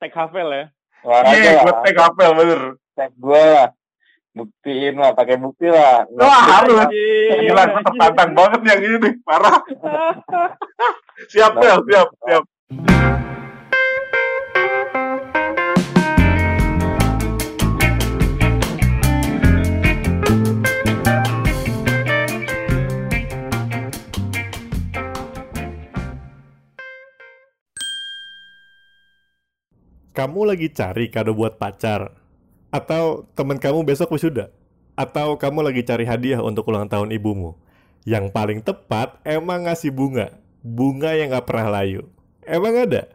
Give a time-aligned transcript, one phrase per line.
[0.00, 0.64] tag Havel ya.
[1.00, 1.62] Olahraga Iya, lah.
[1.62, 2.62] gue tag apel bener.
[2.96, 3.68] Tag gue lah.
[4.30, 6.06] Buktiin lah, pakai bukti lah.
[6.14, 6.86] Wah, harus.
[6.86, 7.50] Anjing.
[7.50, 9.58] Gila, gue tertantang banget yang ini nih, parah.
[11.34, 12.44] siap, Bel, siap, siap.
[30.20, 32.12] Kamu lagi cari kado buat pacar?
[32.68, 34.52] Atau teman kamu besok wisuda?
[34.92, 37.56] Atau kamu lagi cari hadiah untuk ulang tahun ibumu?
[38.04, 40.36] Yang paling tepat emang ngasih bunga.
[40.60, 42.04] Bunga yang gak pernah layu.
[42.44, 43.08] Emang ada?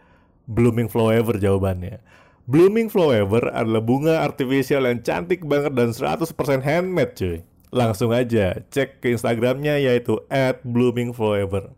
[0.50, 2.02] Blooming Flower jawabannya.
[2.50, 6.26] Blooming Flower adalah bunga artifisial yang cantik banget dan 100%
[6.66, 7.46] handmade cuy.
[7.70, 11.70] Langsung aja cek ke Instagramnya yaitu at Blooming Flower.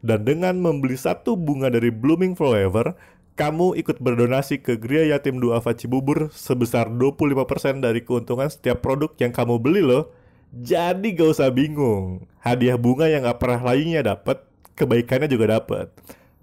[0.00, 2.96] Dan dengan membeli satu bunga dari Blooming Forever,
[3.32, 9.32] kamu ikut berdonasi ke Gria Yatim Duafa Cibubur sebesar 25% dari keuntungan setiap produk yang
[9.32, 10.12] kamu beli loh.
[10.52, 12.28] Jadi gak usah bingung.
[12.44, 14.44] Hadiah bunga yang gak pernah lainnya dapat,
[14.76, 15.88] kebaikannya juga dapat.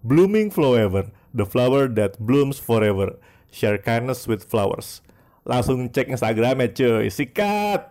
[0.01, 3.21] Blooming Forever, the flower that blooms forever.
[3.53, 5.05] Share kindness with flowers.
[5.45, 7.85] Langsung cek Instagramnya cuy, sikat!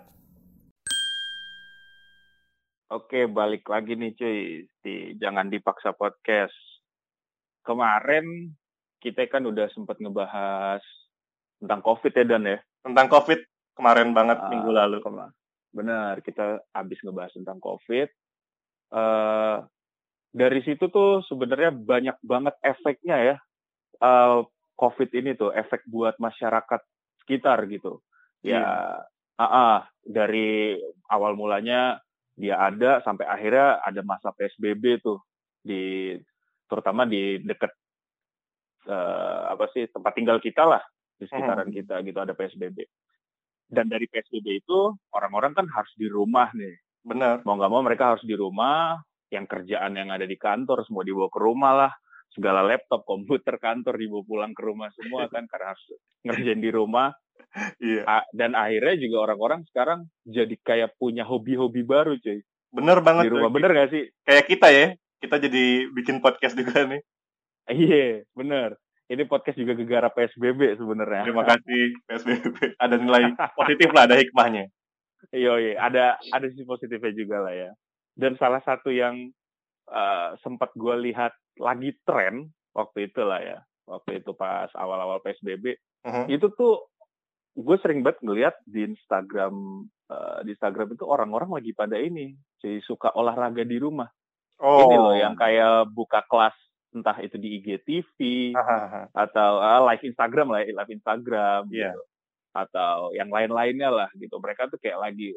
[2.89, 4.39] Oke, balik lagi nih cuy
[4.83, 6.57] di Jangan Dipaksa Podcast.
[7.63, 8.58] Kemarin
[8.99, 10.83] kita kan udah sempat ngebahas
[11.59, 12.59] tentang COVID ya Dan ya.
[12.83, 13.41] Tentang COVID
[13.75, 14.99] kemarin banget Ah, minggu lalu.
[15.01, 15.35] kema-
[15.71, 18.09] Benar, kita habis ngebahas tentang COVID.
[18.91, 19.57] Eh
[20.29, 23.37] dari situ tuh sebenarnya banyak banget efeknya ya.
[23.99, 24.39] eh
[24.79, 26.79] COVID ini tuh efek buat masyarakat
[27.19, 27.99] sekitar gitu.
[28.41, 28.63] Ya,
[29.35, 30.79] ah, ah, dari
[31.11, 31.99] awal mulanya
[32.33, 35.19] dia ada sampai akhirnya ada masa PSBB tuh
[35.59, 36.15] di
[36.71, 37.75] terutama di dekat
[38.87, 40.83] eh, apa sih tempat tinggal kita lah
[41.19, 42.79] di sekitaran kita gitu ada PSBB.
[43.69, 46.79] Dan dari PSBB itu orang-orang kan harus di rumah nih.
[47.05, 47.45] Bener.
[47.45, 48.97] Mau nggak mau mereka harus di rumah.
[49.29, 51.93] Yang kerjaan yang ada di kantor semua dibawa ke rumah lah.
[52.33, 55.85] Segala laptop, komputer kantor dibawa pulang ke rumah semua kan karena harus
[56.25, 57.13] ngerjain di rumah.
[57.81, 58.29] Iya.
[58.37, 62.45] Dan akhirnya juga orang-orang sekarang jadi kayak punya hobi-hobi baru cuy.
[62.69, 63.31] Bener banget.
[63.31, 64.05] Di rumah bener gak sih?
[64.21, 64.87] Kayak kita ya.
[65.17, 67.01] Kita jadi bikin podcast juga nih.
[67.75, 68.77] Iya, bener.
[69.09, 71.25] Ini podcast juga gegara PSBB sebenarnya.
[71.25, 72.77] Terima kasih PSBB.
[72.77, 74.67] Ada nilai positif lah, ada hikmahnya.
[75.35, 77.71] Iya, iya, ada ada sisi positifnya juga lah ya.
[78.15, 79.29] Dan salah satu yang
[79.91, 83.59] eh, sempat gue lihat lagi tren waktu itu lah ya,
[83.91, 85.75] waktu itu pas awal-awal PSBB,
[86.07, 86.31] Mhm.
[86.31, 86.87] itu tuh
[87.59, 92.79] gue sering banget ngeliat di Instagram eh, di Instagram itu orang-orang lagi pada ini, jadi
[92.87, 94.07] suka olahraga di rumah.
[94.63, 94.87] Oh.
[94.87, 96.55] Ini loh yang kayak buka kelas
[96.89, 98.17] entah itu di IGTV
[98.57, 99.13] Hahaha.
[99.13, 101.93] atau ah, live Instagram lah, live Instagram Iya.
[101.93, 102.01] gitu.
[102.53, 104.37] Atau yang lain-lainnya lah gitu.
[104.37, 105.37] Mereka tuh kayak lagi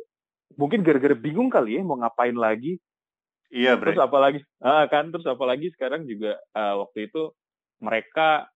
[0.51, 2.75] mungkin gara-gara bingung kali ya mau ngapain lagi.
[3.47, 3.91] Iya, Bre.
[3.95, 7.31] Terus apalagi ah, kan terus apalagi sekarang juga ah, waktu itu
[7.79, 8.47] mereka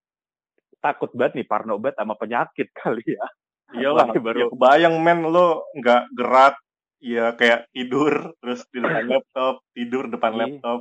[0.79, 3.27] takut banget nih parno banget sama penyakit kali ya.
[3.75, 6.55] Iyalah, Apalagi baru ya kebayang men lo nggak gerak,
[7.01, 10.39] ya kayak tidur terus di depan laptop, tidur depan Iya.
[10.47, 10.79] laptop.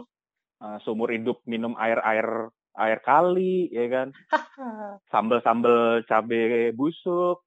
[0.62, 4.08] Ah, seumur hidup minum air air air kali ya kan.
[5.12, 7.46] Sambel-sambel cabe busuk.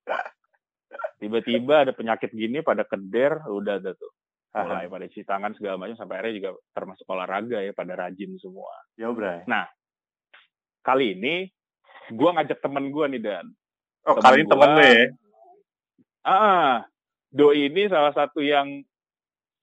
[1.20, 4.14] Tiba-tiba ada penyakit gini pada keder, udah ada tuh.
[4.58, 8.74] mulai pada cuci tangan segala macam sampai akhirnya juga termasuk olahraga ya pada rajin semua.
[8.98, 9.46] Ya, Bray.
[10.82, 11.46] Kali ini
[12.10, 13.54] gua ngajak temen gua nih Dan.
[14.08, 15.06] Oh, Temen kali ini temen lo ya?
[16.26, 16.74] Ah,
[17.30, 18.82] Doi ini salah satu yang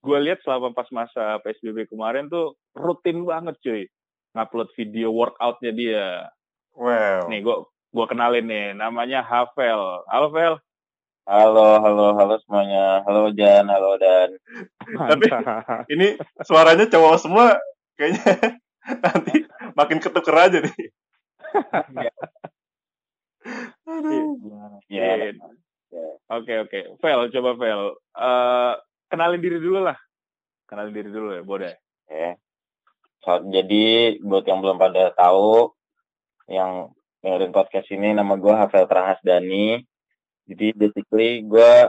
[0.04, 3.82] gue lihat selama pas masa PSBB kemarin tuh rutin banget cuy.
[4.34, 6.06] Ngupload video workoutnya dia.
[6.74, 7.30] Wow.
[7.30, 7.64] Nih gua
[7.94, 10.02] gua kenalin nih namanya Havel.
[10.10, 10.58] Halo Vel.
[11.24, 13.00] Halo, halo, halo semuanya.
[13.08, 14.36] Halo Jan, halo Dan.
[14.84, 15.30] Tapi-
[15.94, 17.56] Ini suaranya cowok semua
[17.96, 18.58] kayaknya
[19.00, 20.76] nanti makin ketuker aja nih.
[23.88, 24.36] Aduh.
[24.90, 25.32] Ya,
[26.28, 26.78] Oke oke.
[26.98, 27.82] Vel coba Vel.
[28.18, 28.74] Eh,
[29.08, 29.96] kenalin diri dulu lah.
[30.66, 31.72] Kenalin diri dulu ya, boleh.
[32.10, 32.34] ya.
[33.26, 35.72] Jadi buat yang belum pada tahu,
[36.48, 36.92] yang
[37.24, 39.80] dengerin podcast ini, nama gue Havel Trahasdani.
[40.44, 41.88] Jadi basically gue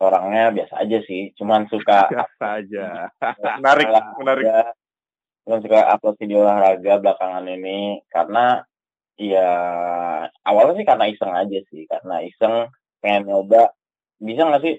[0.00, 2.86] orangnya biasa aja sih, cuman suka Biasa aja.
[3.60, 4.44] Menarik, menarik.
[5.44, 8.64] Cuman suka upload video olahraga belakangan ini karena
[9.20, 9.52] ya
[10.48, 12.72] awalnya sih karena iseng aja sih, karena iseng
[13.04, 13.76] pengen nyoba
[14.16, 14.76] bisa nggak sih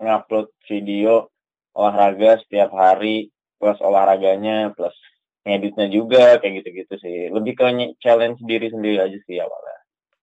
[0.00, 1.28] ngupload video
[1.76, 3.28] olahraga setiap hari
[3.60, 4.96] plus olahraganya plus
[5.44, 7.64] ngeditnya juga kayak gitu-gitu sih lebih ke
[8.00, 9.80] challenge diri sendiri aja sih awalnya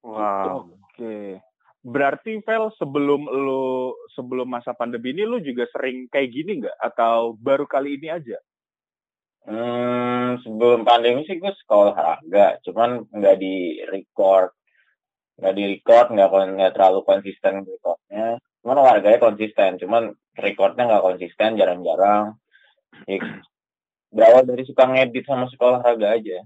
[0.07, 0.71] Wow.
[0.71, 1.43] Oke.
[1.83, 7.35] Berarti Vel sebelum lu sebelum masa pandemi ini lu juga sering kayak gini nggak atau
[7.35, 8.39] baru kali ini aja?
[9.47, 14.51] Hmm, sebelum pandemi sih gue sekolah olahraga, cuman nggak di record,
[15.39, 16.29] nggak di record, nggak
[16.59, 18.35] nggak terlalu konsisten recordnya.
[18.59, 22.35] Cuman olahraganya konsisten, cuman recordnya nggak konsisten, jarang-jarang.
[23.05, 23.21] Ya,
[24.09, 26.41] berawal dari suka ngedit sama suka olahraga aja.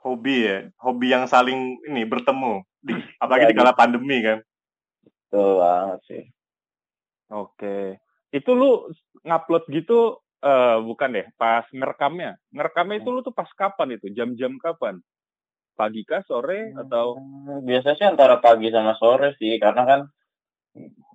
[0.00, 2.64] Hobi ya, hobi yang saling ini bertemu.
[2.80, 2.92] Di,
[3.22, 4.38] apalagi di Iya, kala pandemi kan.
[5.04, 6.24] Betul banget sih.
[7.32, 7.98] Oke.
[8.30, 8.88] Itu lu
[9.24, 12.36] ngupload gitu eh bukan deh, pas ngerekamnya.
[12.52, 14.12] Ngerekamnya itu lu tuh pas kapan itu?
[14.12, 15.00] Jam-jam kapan?
[15.74, 20.00] Pagi kah, sore atau Hmm, biasanya sih antara pagi sama sore sih, karena kan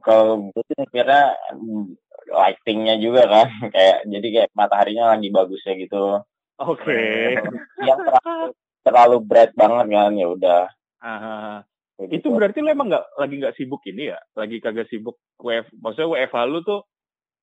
[0.04, 1.96] kalau gue sih mikirnya hmm,
[2.30, 6.22] lightingnya juga kan, kayak jadi kayak mataharinya lagi bagusnya gitu.
[6.60, 7.00] Oke.
[7.88, 8.46] Yang terlalu,
[8.84, 10.64] terlalu bright banget kan, ya udah.
[11.00, 11.64] Ah,
[11.96, 12.36] kayak itu gitu.
[12.36, 14.20] berarti lu emang nggak lagi nggak sibuk ini ya?
[14.36, 16.82] Lagi kagak sibuk WF, maksudnya WFH lu tuh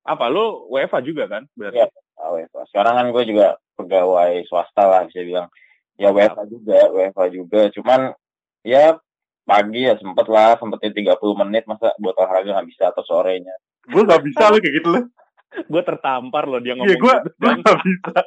[0.07, 1.43] apa lu WFH juga kan?
[1.57, 1.81] Berarti.
[2.21, 2.73] Ah, WFH.
[2.73, 3.47] Sekarang kan gue juga
[3.81, 5.49] pegawai swasta lah bisa bilang.
[5.97, 7.61] Ya WFH juga, WFH juga.
[7.73, 8.01] Cuman
[8.61, 9.01] ya
[9.47, 13.55] pagi ya sempet lah, sempetnya 30 menit masa buat olahraga nggak bisa atau sorenya.
[13.87, 15.05] Gue gak bisa loh kayak gitu loh.
[15.71, 17.29] Gue tertampar loh dia Iya, ngomong gue gitu.
[17.39, 18.21] gue gak bisa.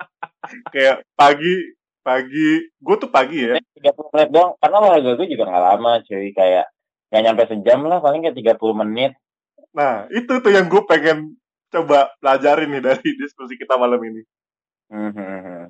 [0.73, 1.53] kayak pagi,
[2.01, 3.55] pagi, gue tuh pagi ya.
[3.59, 6.65] 30 menit doang, karena olahraga gue juga nggak lama cuy, kayak
[7.11, 9.11] nggak nyampe sejam lah, paling kayak 30 menit.
[9.75, 11.37] Nah, itu tuh yang gue pengen
[11.69, 14.21] coba pelajarin nih dari diskusi kita malam ini.
[14.89, 15.69] Hmm.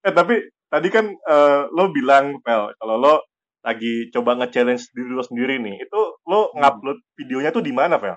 [0.00, 3.14] Eh, tapi tadi kan eh, lo bilang, Pel, kalau lo
[3.60, 8.16] lagi coba nge-challenge diri lo sendiri nih, itu lo ngupload videonya tuh di mana, Pel?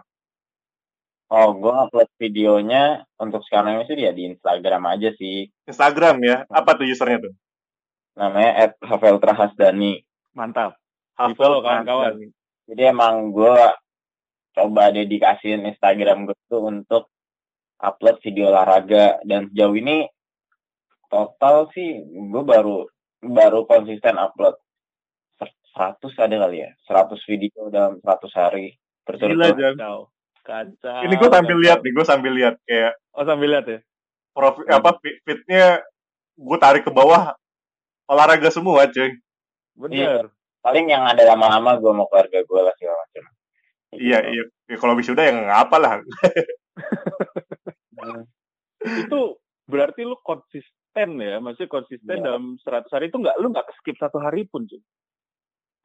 [1.30, 5.46] Oh, gue upload videonya untuk sekarang ini sih ya di Instagram aja sih.
[5.70, 6.38] Instagram ya?
[6.50, 7.34] Apa tuh usernya tuh?
[8.18, 10.02] Namanya @haveltrahasdani.
[10.34, 10.74] Mantap.
[10.74, 12.34] Di Hafal follow kawan-kawan.
[12.66, 13.58] Jadi emang gue
[14.58, 17.14] coba dedikasiin Instagram gue tuh untuk
[17.80, 20.10] upload video olahraga dan sejauh ini
[21.08, 22.86] total sih gue baru
[23.24, 24.60] baru konsisten upload
[25.40, 29.76] 100 ada kali ya 100 video dalam 100 hari Gila, berturut-turut Jan.
[30.50, 31.02] Kacau.
[31.06, 33.80] Ini gue sambil lihat nih, gue sambil lihat kayak Oh sambil lihat ya.
[34.32, 35.86] profil apa feed- feednya
[36.34, 37.38] gue tarik ke bawah
[38.06, 39.14] olahraga semua, cuy.
[39.76, 40.34] Bener.
[40.60, 43.24] paling yang ada lama-lama gue mau keluarga gue lah segala macam
[43.90, 44.44] Iya, iya.
[44.66, 45.92] Ya, kalau wisuda ya nggak apa lah.
[47.96, 48.22] Hmm.
[49.08, 49.20] Itu
[49.66, 52.26] berarti lu konsisten ya, maksudnya konsisten Iya.
[52.26, 54.82] dalam 100 hari itu nggak lu nggak skip satu hari pun cuy.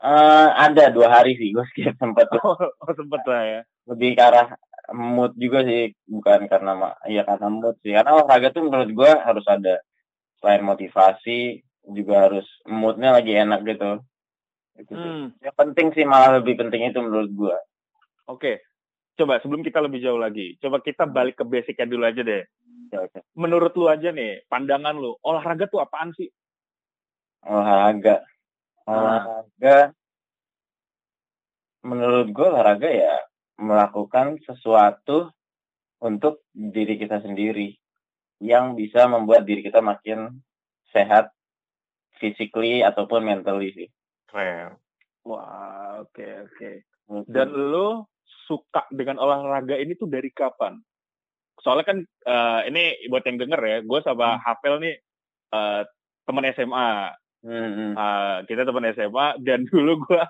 [0.05, 3.61] Eh, ada dua hari sih gue skip sempat Oh, oh sempet lah ya.
[3.89, 4.53] lebih ke arah
[4.93, 9.45] mood juga sih bukan karena ya karena mood sih karena olahraga tuh menurut gue harus
[9.49, 9.81] ada
[10.45, 14.05] selain motivasi juga harus moodnya lagi enak gitu
[14.77, 15.01] itu sih.
[15.01, 15.33] Hmm.
[15.41, 17.57] yang penting sih malah lebih penting itu menurut gue
[18.25, 18.61] Oke.
[19.15, 22.43] Coba sebelum kita lebih jauh lagi, coba kita balik ke basicnya dulu aja deh.
[22.91, 23.19] Oke, oke.
[23.39, 26.27] Menurut lu aja nih, pandangan lu, olahraga tuh apaan sih?
[27.45, 28.25] olahraga
[28.85, 29.93] olahraga
[31.85, 33.17] menurut gue olahraga ya
[33.61, 35.31] melakukan sesuatu
[36.01, 37.77] untuk diri kita sendiri
[38.43, 40.43] yang bisa membuat diri kita makin
[40.91, 41.31] sehat
[42.19, 43.89] physically ataupun mentally sih.
[44.29, 44.77] Keren.
[45.25, 46.71] Wah, oke oke.
[47.09, 47.89] Menurut Dan lu
[48.45, 50.77] suka dengan olahraga ini tuh dari kapan?
[51.63, 54.97] Soalnya kan eh, ini buat yang denger ya, gue sama Hafel nih
[55.55, 55.83] eh,
[56.29, 57.15] teman SMA.
[57.45, 57.93] Hmm, hmm.
[57.93, 60.23] Eh, kita teman SMA dan dulu gue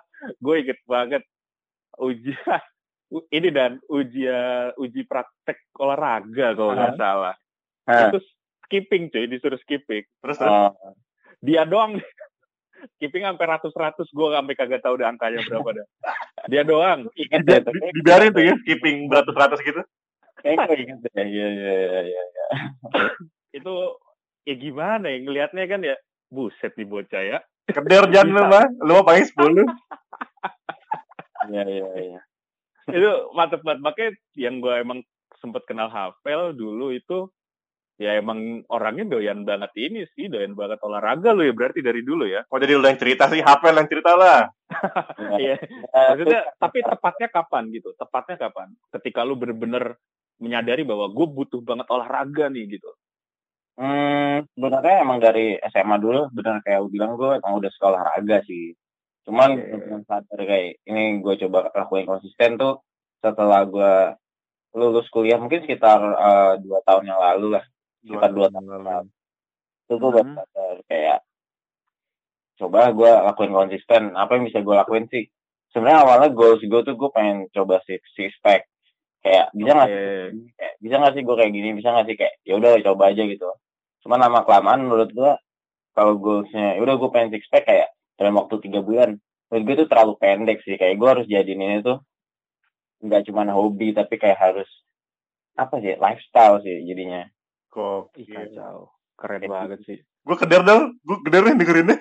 [0.42, 1.23] gue inget banget
[2.02, 2.62] ujian
[3.37, 7.35] ini dan ujian uji praktek olahraga kalau nggak salah.
[7.87, 8.11] Hah.
[8.11, 8.18] Itu
[8.66, 10.02] skipping cuy, disuruh skipping.
[10.02, 10.42] Terus.
[10.42, 10.75] Oh,
[11.38, 12.00] Dia doang
[12.99, 15.87] skipping sampai ratus-ratus gue sampai kagak tahu udah angkanya berapa dah.
[16.50, 17.06] Dia doang.
[17.14, 19.80] ingat deh, di- dibiarin tuh ya skipping beratus-ratus gitu.
[20.42, 21.12] Kayak gue ingat deh.
[21.14, 22.23] Iya, iya, iya, iya.
[22.26, 22.47] iya.
[23.54, 24.00] Itu
[24.44, 25.97] ya gimana ya ngelihatnya kan ya
[26.35, 27.38] buset nih bocah ya.
[27.71, 28.67] Keder jangan lu mah.
[28.83, 29.64] Lu mah paling 10.
[31.45, 32.21] Iya, iya, iya.
[32.85, 35.00] itu mantep banget makanya yang gue emang
[35.41, 37.33] sempet kenal Hafel dulu itu
[37.97, 42.26] ya emang orangnya doyan banget ini sih doyan banget olahraga lo ya berarti dari dulu
[42.26, 43.41] ya Kok jadi lu yang cerita sih?
[43.41, 44.50] Hafel yang cerita lah.
[45.43, 45.57] iya
[46.12, 48.69] maksudnya tapi tepatnya kapan gitu tepatnya kapan
[49.00, 49.97] ketika lu bener-bener
[50.43, 52.91] menyadari bahwa gue butuh banget olahraga nih gitu
[53.75, 58.47] Hmm, sebenarnya emang dari SMA dulu benar kayak lu bilang gue emang udah sekolah olahraga
[58.47, 58.71] sih.
[59.26, 59.66] Cuman Oke.
[59.83, 62.78] dengan sadar kayak ini gue coba lakuin konsisten tuh
[63.19, 63.93] setelah gue
[64.78, 67.64] lulus kuliah mungkin sekitar eh, dua tahun yang lalu lah.
[68.07, 69.09] Sekitar dua tahun yang lalu.
[69.90, 70.37] Itu gue Hmm.
[70.38, 71.19] sadar kayak
[72.54, 75.26] coba gue lakuin konsisten apa yang bisa gue lakuin sih
[75.75, 78.71] sebenarnya awalnya goals gue tuh gue pengen coba six six pack
[79.26, 79.99] kayak bisa nggak Oke.
[79.99, 83.11] sih kayak, bisa nggak sih gue kayak gini bisa nggak sih kayak ya udah coba
[83.11, 83.50] aja gitu
[84.05, 85.33] cuman lama kelamaan menurut gue
[85.97, 87.89] kalau goalsnya ya udah gue pengen six pack kayak
[88.21, 89.17] dalam waktu tiga bulan
[89.49, 91.99] menurut gue tuh terlalu pendek sih kayak gue harus jadiin ini tuh
[93.05, 94.69] nggak cuma hobi tapi kayak harus
[95.57, 97.25] apa sih lifestyle sih jadinya
[97.75, 98.55] Ih, Gokil.
[98.55, 98.87] kacau.
[99.19, 99.99] Keren Kayak banget sih.
[100.23, 101.99] Gue keder dong, gue keder nih dengerinnya.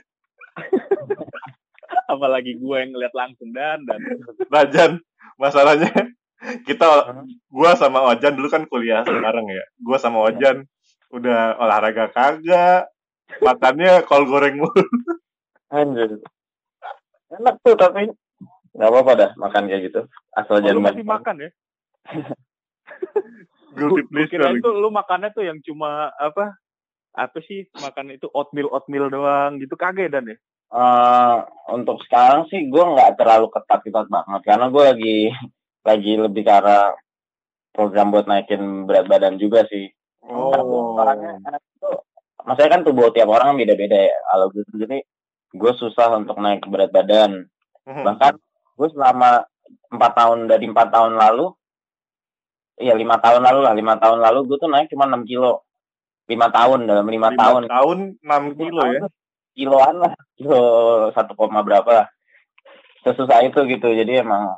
[2.14, 3.98] Apalagi gue yang ngeliat langsung dan dan.
[4.54, 4.92] Rajan,
[5.42, 5.90] masalahnya
[6.68, 6.86] kita,
[7.48, 9.64] gua sama Ojan dulu kan kuliah sekarang ya.
[9.80, 10.68] Gua sama Ojan
[11.14, 12.90] udah olahraga kagak,
[13.40, 14.86] makannya kol goreng mulu.
[15.70, 16.18] Anjir.
[17.34, 18.10] Enak tuh tapi
[18.74, 20.02] nggak apa-apa dah makan kayak gitu.
[20.34, 21.50] Asal Oh, jangan masih makan ya?
[23.78, 24.54] Guilty pleasure.
[24.54, 26.58] itu lu makannya tuh yang cuma apa?
[27.14, 30.38] Apa sih makan itu oatmeal oatmeal doang gitu kagak dan ya?
[30.74, 31.38] Eh,
[31.70, 35.18] untuk sekarang sih gue nggak terlalu ketat-ketat banget karena gue lagi
[35.86, 36.98] lagi lebih ke arah
[37.70, 39.94] program buat naikin berat badan juga sih.
[40.24, 40.96] Oh.
[40.96, 41.92] orangnya anak itu,
[42.48, 44.18] maksudnya kan tubuh tiap orang kan beda-beda ya.
[44.32, 45.00] Kalau gue sendiri,
[45.52, 47.52] gue susah untuk naik berat badan.
[47.84, 48.04] Mhm.
[48.08, 48.34] Bahkan
[48.80, 49.44] gue selama
[49.92, 51.52] empat tahun dari empat tahun lalu,
[52.80, 55.68] iya lima tahun lalu lah, lima tahun lalu gue tuh naik cuma 6 kilo.
[56.24, 57.68] Lima tahun dalam lima, tahun.
[57.68, 59.02] tahun 6 kilo ya.
[59.54, 60.62] Kiloan lah, kilo
[61.12, 62.08] satu koma berapa lah.
[63.04, 63.92] Sesusah itu gitu.
[63.92, 64.56] Jadi emang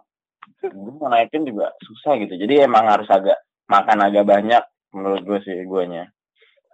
[0.61, 2.37] gue mau naikin juga susah gitu.
[2.37, 4.61] Jadi emang harus agak makan agak banyak
[4.95, 6.07] menurut gue sih guanya.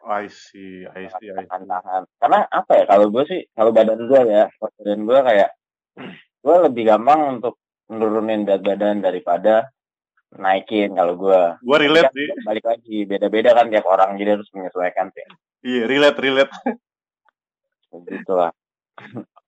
[0.01, 1.49] I see, I see, I see.
[1.49, 5.49] tahan karena apa ya kalau gue sih kalau badan gue ya badan gue kayak
[6.41, 9.69] gue lebih gampang untuk nurunin berat badan daripada
[10.33, 12.33] naikin kalau gue Gue relate sih.
[12.41, 15.25] balik lagi beda-beda kan tiap orang jadi harus menyesuaikan sih
[15.61, 16.53] Iya, relate, relate.
[18.07, 18.49] gitu lah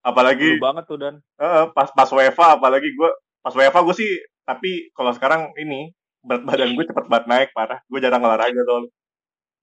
[0.03, 1.15] Apalagi Lu banget tuh dan.
[1.39, 4.11] eh, pas pas WFA, apalagi gue pas WFA gue sih,
[4.43, 7.79] tapi kalau sekarang ini berat badan gue cepet banget naik parah.
[7.91, 8.91] Gue jarang olahraga soalnya.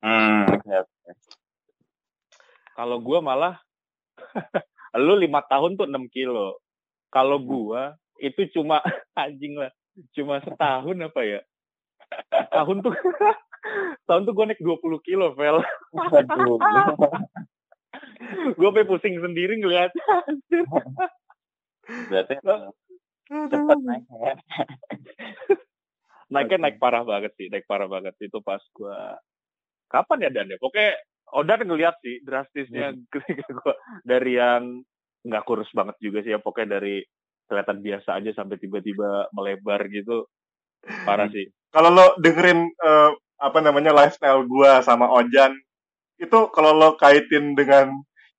[0.01, 0.83] hmm ya.
[2.77, 3.61] Kalau gue malah
[5.07, 6.61] lu lima tahun tuh 6 kilo.
[7.11, 8.79] Kalau gua itu cuma
[9.19, 9.73] anjing lah,
[10.15, 11.41] cuma setahun apa ya?
[12.55, 12.95] Tahun tuh
[14.09, 15.63] tahun tuh gue naik 20 kilo, Vel.
[18.59, 19.95] Gue sampai pusing sendiri ngeliat.
[22.11, 22.35] berarti
[23.31, 24.05] cepet naik
[26.31, 29.19] ya Naiknya naik parah banget sih, naik parah banget itu pas gua
[29.91, 30.59] kapan ya Dan ya?
[30.63, 30.95] Pokoknya
[31.31, 32.95] Odan ngeliat sih drastisnya
[33.63, 33.75] gua
[34.07, 34.83] dari yang
[35.27, 37.03] nggak kurus banget juga sih ya, pokoknya dari
[37.51, 40.31] kelihatan biasa aja sampai tiba-tiba melebar gitu.
[41.05, 41.51] Parah sih.
[41.75, 43.11] Kalau lo dengerin eh,
[43.41, 45.57] apa namanya lifestyle gue sama Ojan,
[46.21, 47.91] itu kalau lo kaitin dengan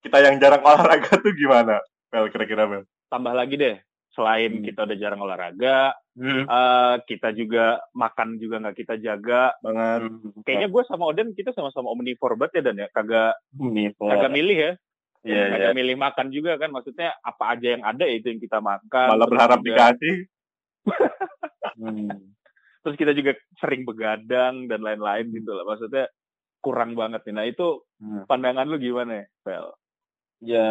[0.06, 1.82] kita yang jarang olahraga tuh gimana?
[2.14, 2.84] Mel, kira-kira Mel.
[3.10, 3.76] Tambah lagi deh,
[4.12, 4.64] selain Hmm.
[4.64, 9.56] kita udah jarang olahraga, eh, kita juga makan juga nggak kita jaga.
[9.60, 10.12] Banget.
[10.44, 14.58] Kayaknya gue sama Oden kita sama-sama omnivore banget ya Dan ya, kagak Ini, kagak milih
[14.58, 14.72] ya.
[15.22, 15.46] Iya, iya.
[15.54, 19.08] Kagak milih makan juga kan, maksudnya apa aja yang ada ya itu yang kita makan.
[19.08, 20.16] Malah berharap juga- dikasih.
[21.78, 22.10] Hmm.
[22.82, 25.64] Terus kita juga sering begadang dan lain-lain gitu lah.
[25.64, 26.10] Maksudnya
[26.60, 27.34] kurang banget nih.
[27.34, 28.26] Nah itu Hmm.
[28.26, 29.68] pandangan lu gimana ya, Vel?
[30.42, 30.68] ya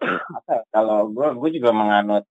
[0.32, 2.24] apa ya, kalau gue gue juga menganut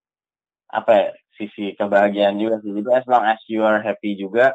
[0.72, 1.08] apa ya,
[1.38, 2.72] sisi kebahagiaan juga sih.
[2.76, 4.54] Jadi as long as you are happy juga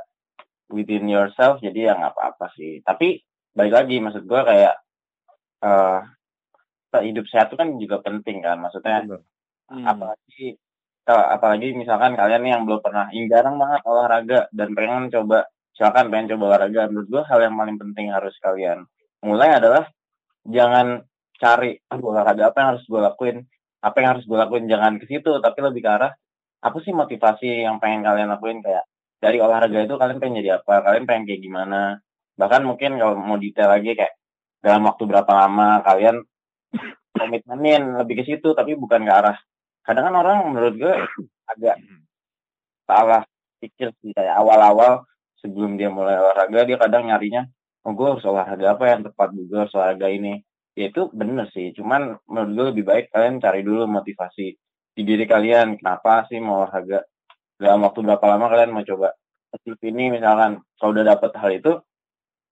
[0.68, 2.80] within yourself jadi ya nggak apa-apa sih.
[2.84, 3.20] Tapi
[3.52, 4.74] balik lagi maksud gue kayak
[5.62, 6.00] eh
[7.00, 8.60] hidup sehat itu kan juga penting kan.
[8.60, 9.04] Maksudnya
[9.72, 9.88] Hmm.
[9.88, 10.60] apalagi
[11.02, 15.48] kalau- apalagi misalkan kalian nih yang belum pernah yang jarang banget olahraga dan pengen coba
[15.72, 18.84] silakan pengen coba olahraga menurut gue hal yang paling penting harus kalian
[19.24, 19.88] mulai adalah
[20.44, 21.00] jangan
[21.40, 23.36] cari "Aduh, olahraga apa yang harus gue lakuin
[23.82, 24.70] apa yang harus gue lakuin?
[24.70, 26.12] Jangan ke situ tapi lebih ke arah
[26.62, 28.62] apa sih motivasi yang pengen kalian lakuin?
[28.62, 28.86] Kayak
[29.18, 30.86] dari olahraga itu kalian pengen jadi apa?
[30.86, 31.80] Kalian pengen kayak gimana?
[32.38, 34.14] Bahkan mungkin kalau mau detail lagi kayak
[34.62, 36.22] dalam waktu berapa lama kalian
[37.18, 39.36] komitmenin lebih ke situ tapi bukan ke arah.
[39.82, 40.94] Kadang kan orang menurut gue
[41.50, 41.76] agak
[42.86, 43.26] salah
[43.58, 44.14] pikir sih.
[44.14, 45.02] Kayak awal-awal
[45.42, 47.42] sebelum dia mulai olahraga dia kadang nyarinya
[47.82, 49.28] oh gue harus olahraga apa yang tepat?
[49.34, 50.38] Gue harus olahraga ini
[50.72, 54.46] ya itu bener sih cuman menurut gue lebih baik kalian cari dulu motivasi
[54.92, 57.04] di diri kalian kenapa sih mau olahraga
[57.60, 59.12] dalam waktu berapa lama kalian mau coba
[59.52, 61.72] achieve ini misalkan kalau udah dapet hal itu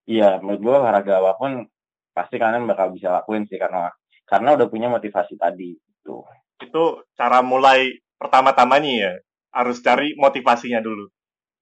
[0.04, 1.64] iya menurut gue olahraga apa pun
[2.12, 3.88] pasti kalian bakal bisa lakuin sih karena
[4.28, 6.16] karena udah punya motivasi tadi itu
[6.60, 9.12] Itu cara mulai pertama-tamanya ya.
[9.50, 11.08] Harus cari motivasinya dulu.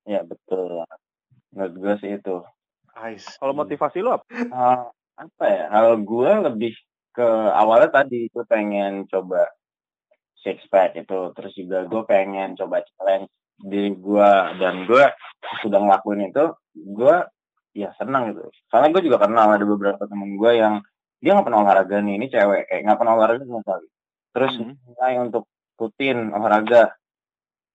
[0.09, 0.83] ya betul
[1.55, 2.43] menurut gue sih itu
[2.99, 3.39] Nice.
[3.39, 4.27] Kalau motivasi lu apa?
[4.35, 4.79] Eh,
[5.19, 6.73] apa ya kalau gue lebih
[7.11, 9.51] ke awalnya tadi gue pengen coba
[10.39, 11.35] six pack itu.
[11.35, 14.31] Terus juga gue pengen coba challenge diri gue
[14.63, 15.05] dan gue
[15.67, 16.45] sudah ngelakuin itu
[16.79, 17.17] gue
[17.75, 18.47] ya senang gitu.
[18.71, 20.79] Soalnya gue juga kenal ada beberapa temen gue yang
[21.19, 23.87] dia nggak pernah olahraga nih ini cewek kayak nggak pernah olahraga sama sekali.
[24.35, 24.75] Terus Mhm.
[24.87, 25.45] mulai untuk
[25.75, 26.83] rutin olahraga.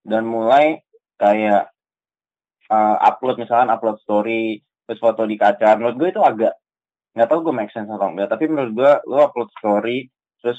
[0.04, 0.80] Dan mulai
[1.20, 1.72] kayak
[2.72, 5.76] uh, upload misalkan upload story terus foto di kaca.
[5.76, 6.52] Menurut gue itu agak
[7.14, 10.10] nggak tahu gue make sense atau enggak tapi menurut gue lo upload story
[10.42, 10.58] terus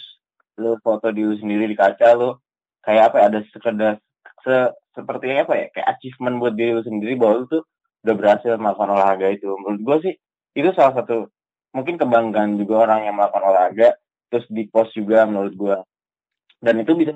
[0.56, 2.44] lo foto di lu sendiri di kaca lo
[2.84, 3.94] kayak apa ya ada sekedar
[4.44, 4.56] se
[4.96, 7.64] seperti apa ya kayak achievement buat diri lu sendiri bahwa lu tuh
[8.08, 10.14] udah berhasil melakukan olahraga itu menurut gue sih
[10.56, 11.28] itu salah satu
[11.76, 14.00] mungkin kebanggaan juga orang yang melakukan olahraga
[14.32, 15.78] terus di post juga menurut gue
[16.64, 17.12] dan itu bisa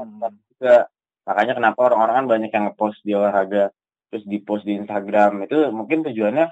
[0.00, 0.20] Hmm.
[0.56, 0.88] juga
[1.28, 3.70] makanya kenapa orang-orang kan banyak yang ngepost di olahraga
[4.10, 6.46] terus di post di Instagram itu mungkin tujuannya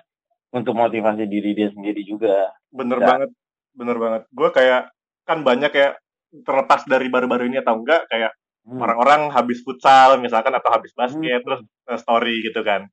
[0.50, 3.06] untuk motivasi diri dia sendiri juga Bener Ya.
[3.08, 3.30] banget,
[3.72, 4.22] bener banget.
[4.28, 4.92] Gue kayak
[5.24, 5.96] kan banyak ya
[6.44, 8.32] terlepas dari baru-baru ini atau enggak kayak
[8.68, 8.84] Hmm.
[8.84, 12.84] orang-orang habis futsal misalkan atau habis basket terus eh, story gitu kan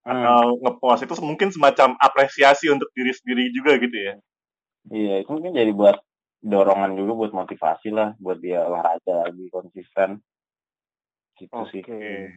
[0.00, 0.24] Hmm.
[0.24, 4.14] atau ngepost itu mungkin semacam apresiasi untuk diri sendiri juga gitu ya.
[4.88, 6.00] iya itu mungkin jadi buat
[6.40, 10.24] dorongan juga buat motivasi lah buat dia olahraga lagi konsisten
[11.36, 12.32] gitu sih Oke.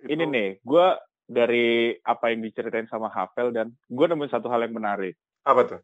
[0.00, 0.86] Ini Itu- nih, gue
[1.30, 5.14] dari apa yang diceritain sama Hafel dan gue nemuin satu hal yang menarik.
[5.40, 5.80] apa tuh?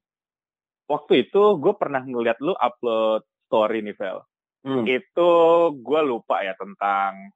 [0.90, 4.18] Waktu itu gue pernah ngeliat lu upload story nih, Vel.
[4.66, 4.84] Hmm.
[4.84, 5.30] Itu
[5.78, 7.30] gue lupa ya tentang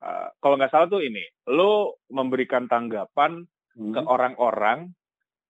[0.00, 3.42] uh, kalau nggak salah tuh ini, lu memberikan tanggapan
[3.78, 3.94] Hmm.
[3.94, 4.90] ke orang-orang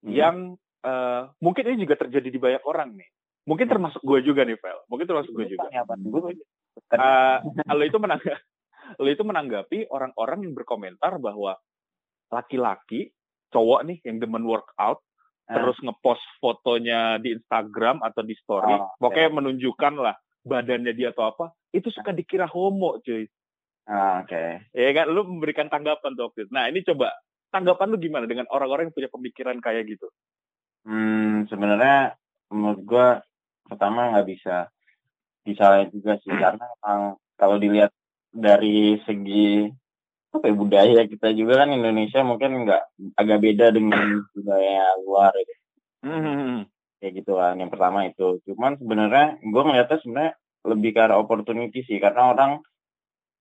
[0.05, 0.13] Hmm.
[0.13, 0.37] yang
[0.85, 3.09] uh, mungkin ini juga terjadi di banyak orang nih.
[3.49, 4.79] Mungkin termasuk gue juga nih, Vel.
[4.87, 5.67] Mungkin termasuk gue juga.
[5.73, 5.97] Apa?
[5.97, 6.37] Gue
[6.95, 7.43] Uh,
[7.75, 8.39] lo itu menanggapi,
[9.03, 11.59] lo itu menanggapi orang-orang yang berkomentar bahwa
[12.29, 13.11] laki-laki,
[13.49, 15.01] cowok nih yang demen workout,
[15.49, 15.57] Ah.
[15.57, 20.13] terus ngepost fotonya di Instagram atau di story, Oh, pokoknya menunjukkan lah
[20.45, 23.25] badannya dia atau apa, itu suka dikira homo, cuy.
[23.89, 26.53] Ah, oke Ya kan, lu memberikan tanggapan tuh waktu itu.
[26.53, 27.17] Nah, ini coba
[27.49, 30.13] tanggapan lu gimana dengan orang-orang yang punya pemikiran kayak gitu?
[30.85, 32.13] Hmm, sebenarnya
[32.53, 33.09] menurut gue
[33.65, 34.69] pertama nggak bisa
[35.45, 37.93] disalahin juga sih karena emang kalau dilihat
[38.29, 39.73] dari segi
[40.39, 42.83] apa ya budaya kita juga kan Indonesia mungkin nggak
[43.19, 45.65] agak beda dengan budaya luar gitu.
[45.99, 46.63] Hmm.
[46.99, 48.39] kayak gitu kan yang pertama itu.
[48.47, 50.33] Cuman sebenarnya gue ngeliatnya sebenarnya
[50.67, 51.99] lebih ke arah opportunity sih.
[51.99, 52.63] Karena orang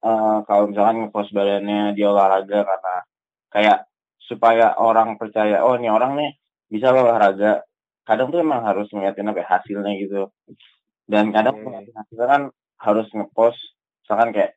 [0.06, 2.96] eh, kalau misalkan ngepost badannya dia olahraga karena
[3.54, 3.80] kayak
[4.22, 6.32] supaya orang percaya oh ini orang nih
[6.70, 7.66] bisa olahraga.
[8.06, 10.22] Kadang tuh emang harus ngeliatin apa ya, hasilnya gitu.
[11.10, 12.42] Dan kadang ngeliatin hasilnya kan
[12.78, 13.60] harus ngepost
[14.06, 14.52] misalkan kayak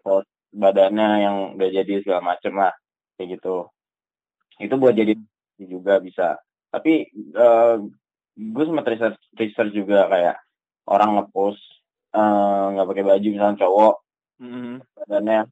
[0.00, 2.72] post badannya yang udah jadi segala macem lah
[3.16, 3.68] kayak gitu.
[4.58, 5.14] Itu buat jadi
[5.60, 6.38] juga bisa.
[6.68, 7.74] Tapi eh,
[8.38, 10.36] gue sempat research research juga kayak
[10.88, 11.60] orang ngepost
[12.14, 13.96] eh, nggak pakai baju misalnya cowok
[14.38, 14.78] Hmm.
[14.94, 15.50] badannya.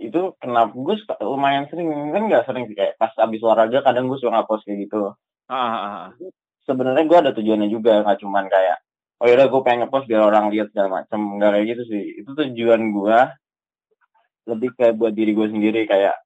[0.00, 4.08] Itu kenapa gue suka- lumayan sering kan nggak sering sih kayak pas abis olahraga kadang
[4.08, 5.12] gue suka ngepost kayak gitu.
[5.52, 6.06] Ah, ah, ah.
[6.64, 8.80] sebenarnya gue ada tujuannya juga nggak cuman kayak
[9.20, 11.20] oh yaudah gue pengen ngepost biar orang lihat segala macem.
[11.36, 12.04] Nggak kayak gitu sih.
[12.24, 13.18] Itu tujuan gue
[14.48, 16.16] lebih kayak buat diri gue sendiri kayak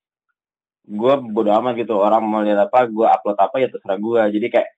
[0.86, 4.46] gue bodo amat gitu orang mau lihat apa gue upload apa ya terserah gue jadi
[4.48, 4.68] kayak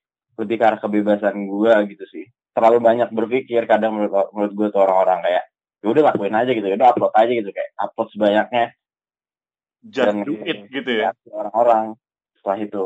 [0.40, 2.24] lebih ke arah kebebasan gue gitu sih
[2.56, 5.44] terlalu banyak berpikir kadang menurut menurut gue tuh orang-orang kayak
[5.78, 8.64] ya udah lakuin aja gitu ya udah upload aja gitu kayak upload sebanyaknya
[9.78, 11.14] Just Dan- do it gitu ya.
[11.14, 11.84] reaksi orang-orang
[12.34, 12.84] setelah itu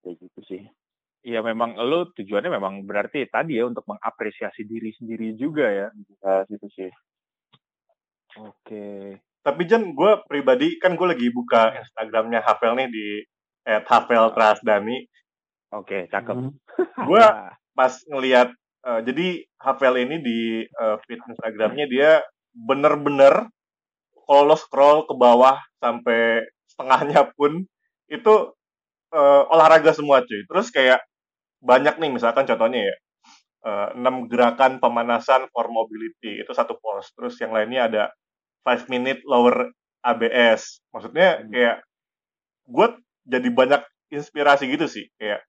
[0.00, 0.62] kayak gitu sih
[1.22, 5.86] Iya memang lo tujuannya memang berarti tadi ya untuk mengapresiasi diri sendiri juga ya.
[6.26, 6.90] uh, gitu sih
[8.42, 9.20] Oke.
[9.42, 13.06] Tapi Jan, gue pribadi kan gue lagi buka Instagramnya Havel nih di
[13.66, 14.98] @havel Trasdani.
[15.74, 16.36] Oke, cakep.
[16.36, 16.52] Hmm.
[17.08, 17.54] Gue Ya.
[17.74, 18.52] pas ngelihat
[18.86, 19.26] eh, jadi
[19.62, 22.10] Havel ini di eh, feed Instagramnya dia
[22.52, 23.48] bener-bener
[24.28, 27.64] kalau lo scroll ke bawah sampai setengahnya pun
[28.10, 28.34] itu
[29.14, 30.42] eh, olahraga semua cuy.
[30.48, 31.00] Terus kayak
[31.62, 32.96] banyak nih misalkan contohnya ya
[33.68, 37.14] eh, 6 gerakan pemanasan for mobility itu satu post.
[37.18, 38.02] Terus yang lainnya ada
[38.62, 39.70] 5 minute lower
[40.02, 40.82] ABS.
[40.94, 41.82] Maksudnya kayak
[42.66, 42.86] gue
[43.26, 45.40] jadi banyak inspirasi gitu sih kayak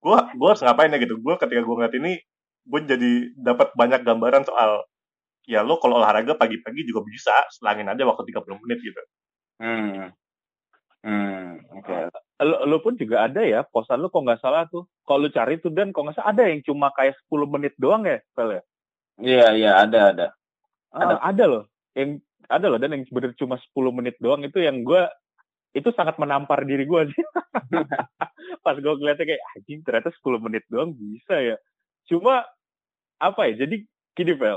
[0.00, 2.12] gue gue harus ngapain ya gitu gue ketika gue ngeliat ini
[2.66, 4.86] gue jadi dapat banyak gambaran soal
[5.46, 9.02] ya lo kalau olahraga pagi-pagi juga bisa selangin aja waktu 30 menit gitu
[9.56, 10.12] Hmm.
[11.00, 11.64] Hmm.
[11.80, 12.12] Oke.
[12.44, 14.84] Lo, lo pun juga ada ya postan lo kok nggak salah tuh.
[15.08, 18.04] Kalau lo cari tuh dan kok nggak salah ada yang cuma kayak 10 menit doang
[18.04, 18.62] ya, Fel ya?
[19.16, 20.26] Iya iya ada ada.
[20.92, 21.64] Ah, ada loh.
[21.96, 25.02] Yang ada loh dan yang bener cuma 10 menit doang itu yang gue
[25.76, 27.24] itu sangat menampar diri gue sih.
[28.64, 31.56] Pas gue ngeliatnya kayak anjing ternyata 10 menit doang bisa ya.
[32.08, 32.48] Cuma
[33.20, 33.66] apa ya?
[33.66, 33.84] Jadi
[34.16, 34.56] gini, Vel.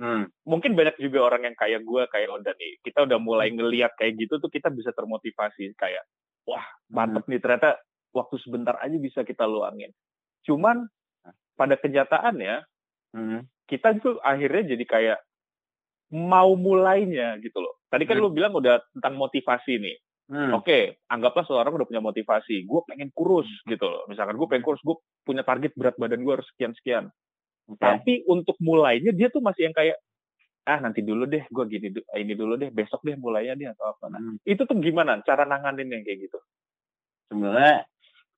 [0.00, 0.28] Hmm.
[0.48, 2.80] Mungkin banyak juga orang yang kayak gue, kayak Oda nih.
[2.80, 5.76] Kita udah mulai ngeliat kayak gitu tuh kita bisa termotivasi.
[5.76, 6.04] Kayak,
[6.48, 7.76] wah mantep nih ternyata
[8.16, 9.92] waktu sebentar aja bisa kita luangin.
[10.48, 10.88] Cuman
[11.56, 12.64] pada kenyataannya
[13.16, 13.48] Hmm.
[13.64, 15.18] kita tuh akhirnya jadi kayak
[16.14, 17.78] mau mulainya gitu loh.
[17.90, 18.24] Tadi kan Hmm.
[18.26, 19.96] lu bilang udah tentang motivasi nih.
[20.26, 20.50] Hmm.
[20.58, 22.66] Oke, anggaplah seorang udah punya motivasi.
[22.66, 24.02] Gue pengen kurus gitu loh.
[24.06, 27.10] Misalkan gue pengen kurus, gue punya target berat badan gue harus sekian-sekian.
[27.70, 27.78] Oke.
[27.78, 29.98] Tapi untuk mulainya dia tuh masih yang kayak
[30.66, 34.04] ah nanti dulu deh, gue gini ini dulu deh, besok deh mulainya dia atau apa.
[34.10, 34.36] Nah, Hmm.
[34.42, 36.38] itu tuh gimana cara nanganin yang kayak gitu?
[37.26, 37.82] sebenarnya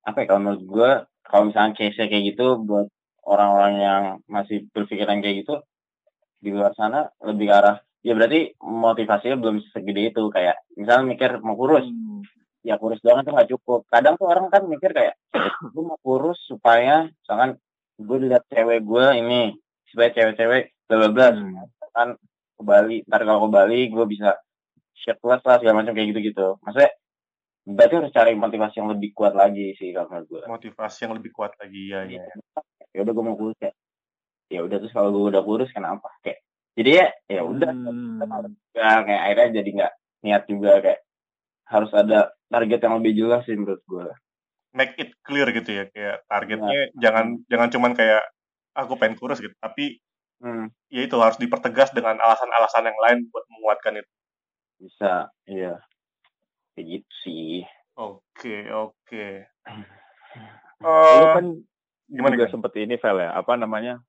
[0.01, 2.89] apa ya kalau menurut gue kalau misalnya case kayak gitu buat
[3.21, 5.61] orang-orang yang masih berpikiran kayak gitu
[6.39, 11.29] di luar sana lebih ke arah ya berarti motivasinya belum segede itu kayak misalnya mikir
[11.43, 12.23] mau kurus Hmm.
[12.59, 15.15] ya kurus doang itu nggak cukup kadang tuh orang kan mikir kayak
[15.63, 17.55] gue mau kurus supaya misalkan
[17.95, 19.41] gue lihat cewek gue ini
[19.91, 21.67] supaya cewek-cewek bla bla bla Hmm.
[21.91, 22.09] kan
[22.55, 24.35] ke Bali ntar kalau ke Bali gue bisa
[24.95, 26.91] shirtless lah segala macam kayak gitu gitu maksudnya
[27.63, 31.31] berarti harus cari motivasi yang lebih kuat lagi sih kalau menurut gue Motivasi yang lebih
[31.31, 32.03] kuat lagi ya.
[32.07, 32.23] ya.
[32.91, 33.71] ya udah gue mau kurus ya
[34.49, 36.41] ya udah terus kalau gue udah kurus kenapa kayak
[36.73, 38.51] jadi ya ya udah Hmm.
[38.73, 40.99] ya, kayak akhirnya jadi nggak niat juga kayak
[41.69, 44.09] harus ada target yang lebih jelas sih menurut gue
[44.69, 46.85] Make it clear gitu ya kayak targetnya Iya.
[46.97, 48.21] jangan jangan cuman kayak
[48.77, 49.97] aku pengen kurus gitu, tapi
[50.39, 54.11] hmm, ya itu harus dipertegas dengan alasan-alasan yang lain buat menguatkan itu.
[54.79, 55.75] bisa iya
[56.73, 57.65] kayak gitu sih
[57.99, 59.27] Oke, oke.
[60.79, 61.45] Lu Eh, kan
[62.07, 62.53] gimana juga kan?
[62.55, 63.99] seperti ini, Vel ya, apa namanya,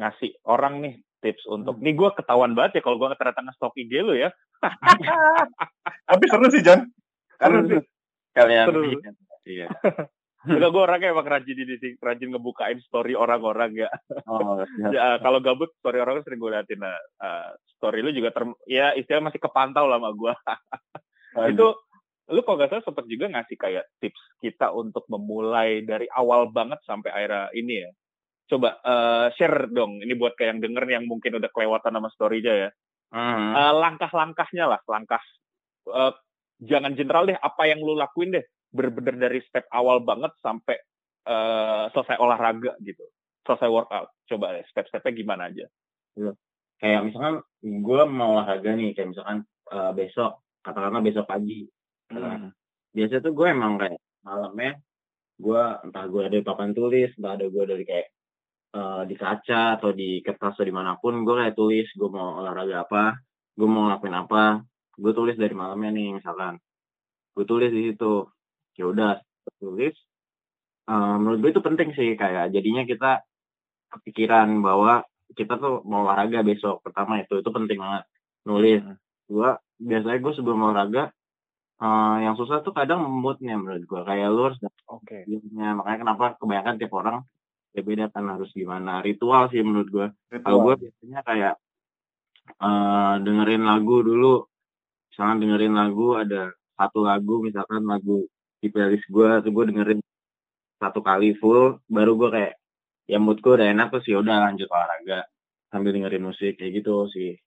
[0.00, 1.84] ngasih orang nih tips untuk, Hmm.
[1.84, 4.32] nih gue ketahuan banget ya kalau gue ternyata nge-stok IG lu ya.
[6.08, 6.88] Tapi seru sih, Jan.
[7.36, 7.80] Seru Kan sih.
[8.30, 8.82] kalian Seru.
[9.44, 9.66] iya
[10.40, 13.92] Enggak, gue orangnya emang rajin ini sih, rajin ngebukain story orang-orang ya.
[14.24, 14.88] oh siap.
[14.88, 16.80] ya kalau gabut, story orang sering gue liatin.
[16.80, 20.32] Nah, eh, story lu juga, ter ya istilah masih kepantau lah sama gue.
[21.44, 21.66] itu,
[22.32, 26.80] lu kalau nggak salah sempet juga ngasih kayak tips kita untuk memulai dari awal banget
[26.88, 27.90] sampai akhirnya ini ya.
[28.50, 32.54] Coba eh, share dong, ini buat kayak yang denger yang mungkin udah kelewatan sama story-nya
[32.66, 32.70] ya.
[33.14, 33.54] Hmm.
[33.54, 35.22] Eh, langkah-langkahnya lah, langkah
[35.86, 36.12] eh,
[36.66, 40.76] jangan general deh, apa yang lu lakuin deh, bener-bener dari step awal banget sampai
[41.30, 43.06] eh, selesai olahraga gitu,
[43.46, 44.10] selesai workout.
[44.26, 45.70] Coba deh, step-stepnya gimana aja?
[46.80, 49.38] kayak misalkan gue mau olahraga nih kayak misalkan
[49.70, 51.68] eh, besok katakanlah besok pagi
[52.10, 52.50] Hmm.
[52.90, 54.82] biasa tuh gue emang kayak malamnya
[55.38, 58.10] gue entah gue ada papan tulis entah ada gue dari kayak
[58.76, 62.40] eh, di kaca atau di kertas atau di mana pun gue kayak tulis gue mau
[62.42, 63.04] olahraga apa
[63.58, 64.44] gue mau ngelakuin apa
[65.00, 66.60] gue tulis dari malamnya nih misalkan.
[67.32, 68.28] Gue tulis di situ.
[68.76, 69.16] Ya udah
[69.60, 69.96] tulis
[70.90, 73.22] Eh, menurut gue itu penting sih kayak jadinya kita
[73.94, 75.06] kepikiran bahwa
[75.38, 78.04] kita tuh mau olahraga besok pertama itu itu penting banget.
[78.46, 78.82] Nulis.
[78.82, 78.98] Hmm.
[79.30, 81.14] gua biasanya gue sebelum olahraga
[81.78, 84.02] eh, yang susah tuh kadang moodnya menurut gua.
[84.02, 84.58] Kayak lu harus
[84.90, 85.22] Oke.
[85.30, 87.16] dapetnya makanya kenapa kebanyakan tiap orang
[87.70, 89.02] ya beda kan harus gimana.
[89.02, 90.06] Ritual sih menurut gua.
[90.30, 91.54] Kalau gue biasanya kayak
[92.60, 94.44] eh dengerin lagu dulu.
[95.10, 98.24] Misalnya dengerin lagu ada satu lagu misalkan lagu
[98.60, 100.00] di playlist gue tuh gue dengerin
[100.80, 102.54] satu kali full baru gue kayak
[103.04, 105.28] ya mood gue udah enak terus ya udah lanjut olahraga
[105.70, 107.38] sambil dengerin musik kayak gitu sih.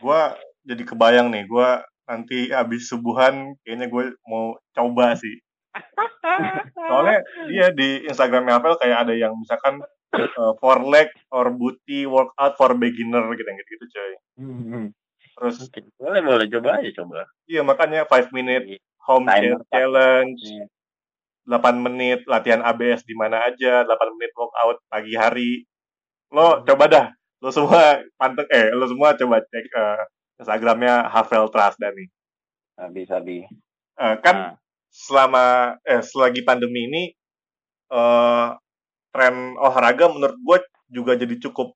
[0.00, 5.40] Gua jadi kebayang nih, gua nanti habis subuhan kayaknya gue mau coba sih.
[6.90, 9.80] Soalnya dia di Instagram Apple kayak ada yang misalkan
[10.14, 14.12] eh, for leg or booty workout for beginner gitu gitu coy.
[15.40, 15.56] Terus
[15.96, 19.56] boleh boleh coba aja coba iya makanya 5 minute home Timer.
[19.56, 20.64] gym challenge, Iya.
[21.48, 25.64] 8 menit latihan ABS di mana aja, 8 menit workout pagi hari.
[26.30, 27.06] Lo coba dah,
[27.40, 30.02] lo semua panteng eh lo semua coba cek eh,
[30.38, 32.08] Instagramnya Havel Trust nih.
[32.76, 33.36] sabi sabi
[33.96, 34.54] Eh, kan Nah.
[34.90, 37.02] Selama eh selagi pandemi ini
[37.90, 38.48] eh
[39.10, 40.58] tren olahraga menurut gue
[40.90, 41.74] juga jadi cukup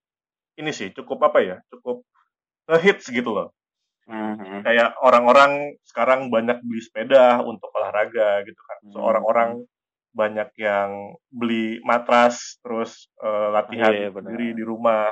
[0.59, 2.03] ini sih cukup apa ya cukup
[2.71, 3.51] ngehits gitu loh
[4.05, 4.61] Mhm.
[4.69, 9.09] kayak orang-orang sekarang banyak beli sepeda untuk olahraga gitu kan so Hmm.
[9.09, 9.51] orang-orang
[10.13, 14.29] banyak yang beli matras terus eh, latihan Iya, benar.
[14.29, 15.09] sendiri di rumah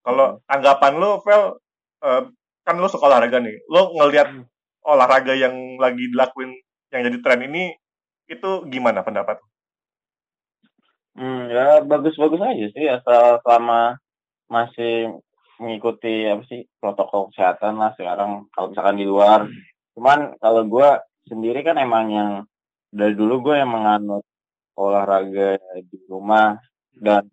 [0.00, 1.60] kalau tanggapan lo Vel
[2.02, 2.22] eh,
[2.64, 4.28] kan lo suka olahraga nih lo ngelihat
[4.88, 6.56] olahraga yang lagi dilakuin
[6.92, 7.76] yang jadi tren ini
[8.28, 9.40] itu gimana pendapat?
[11.18, 13.98] Hmm, ya bagus-bagus aja sih asal selama
[14.46, 15.18] masih
[15.58, 19.50] mengikuti apa sih protokol kesehatan lah sekarang kalau misalkan di luar.
[19.98, 20.88] Cuman kalau gue
[21.26, 22.30] sendiri kan emang yang
[22.94, 24.22] dari dulu gue yang menganut
[24.78, 26.54] olahraga di rumah
[26.94, 27.26] dan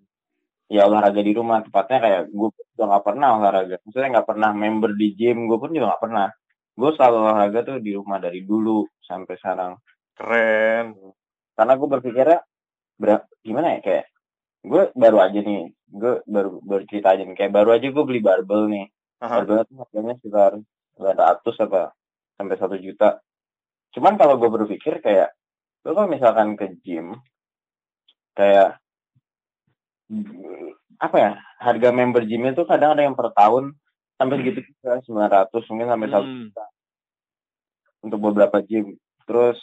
[0.66, 1.62] ya olahraga di rumah.
[1.62, 3.76] Tepatnya kayak gue udah nggak pernah olahraga.
[3.86, 6.28] Maksudnya nggak pernah member di gym gue pun juga nggak pernah
[6.76, 9.80] gue selalu olahraga tuh di rumah dari dulu sampai sekarang
[10.16, 10.96] Keren.
[11.56, 12.40] karena gue berpikirnya
[13.00, 14.06] ber- gimana ya kayak
[14.66, 18.20] gue baru aja nih gue baru baru cerita aja nih kayak baru aja gue beli
[18.20, 18.86] barbel nih
[19.24, 19.44] Aha.
[19.44, 20.52] barbel tuh harganya sekitar
[21.00, 21.84] 900 apa
[22.36, 23.20] sampai satu juta
[23.96, 25.32] cuman kalau gue berpikir kayak
[25.88, 27.16] lo kalau misalkan ke gym
[28.36, 28.82] kayak
[31.00, 33.74] apa ya harga member gym itu kadang ada yang per tahun
[34.16, 36.40] sampai segitu juga 900 mungkin sampai satu Hmm.
[36.48, 36.66] juta.
[38.06, 39.58] Untuk beberapa gym terus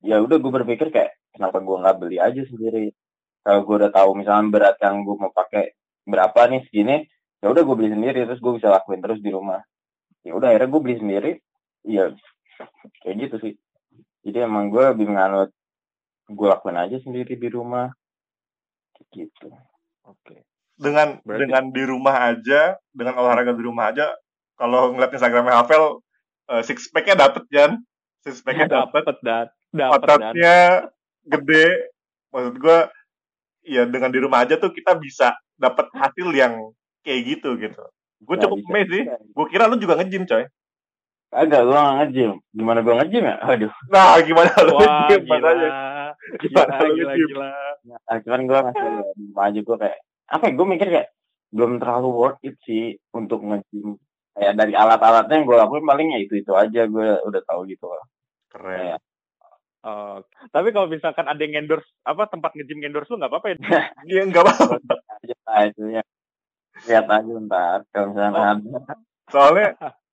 [0.00, 2.90] ya udah gue berpikir kayak kenapa gue nggak beli aja sendiri?
[3.42, 6.96] Kalau gue udah tahu misalnya berat yang gue mau pakai berapa nih segini
[7.42, 9.60] ya udah gue beli sendiri terus gue bisa lakuin terus di rumah.
[10.22, 11.30] Ya udah akhirnya gue beli sendiri
[11.84, 12.10] ya
[13.02, 13.54] kayak gitu sih.
[14.22, 15.50] Jadi emang gue lebih menganut
[16.30, 17.90] gue lakuin aja sendiri di rumah.
[18.96, 19.48] Kayak gitu.
[20.06, 20.46] Oke.
[20.82, 24.10] Dengan Berarti- dengan di rumah aja, dengan olahraga di rumah aja,
[24.54, 26.02] kalau ngeliat Instagramnya Havel,
[26.48, 27.78] eh, six pack-nya dapet, Jan.
[28.20, 29.02] Six pack-nya dapet.
[29.02, 29.46] Dapat dan.
[29.70, 30.06] Dapat dan.
[30.10, 30.56] ototnya
[31.24, 31.66] gede.
[32.28, 32.78] Maksud gue
[33.64, 36.58] ya dengan di rumah aja tuh kita bisa dapat hasil yang
[37.00, 37.82] kayak gitu gitu.
[38.20, 39.04] Gue cukup bisa amazed sih.
[39.06, 40.46] gue kira lu juga nge-gym coy.
[41.28, 42.32] Agak gue nggak nge-gym.
[42.50, 43.36] Gimana gue nge-gym ya?
[43.40, 45.20] Aduh nah gimana lu Wah, nge-gym?
[45.20, 45.32] gila.
[45.32, 45.70] makanya
[46.32, 47.50] Gila, Gimana lu gila, gila.
[47.82, 48.82] Nah, cuman gue masih
[49.16, 49.98] di rumah aja gue kayak
[50.32, 51.08] apa ya gue mikir kayak
[51.52, 54.00] belum terlalu worth it sih untuk nge-gym
[54.32, 57.86] kayak dari alat-alatnya yang gue lakuin paling ya itu itu aja gue udah tahu gitu
[57.86, 58.04] loh
[58.48, 59.00] keren kayak
[59.82, 60.22] Oh,
[60.54, 63.56] tapi kalau misalkan ada yang endorse apa tempat nge-gym endorse lu nggak apa-apa ya?
[64.06, 64.78] dia nggak apa
[65.50, 66.02] aja ya
[66.86, 68.46] lihat aja ntar kalau misalnya Oh.
[68.54, 68.78] ada
[69.26, 69.66] soalnya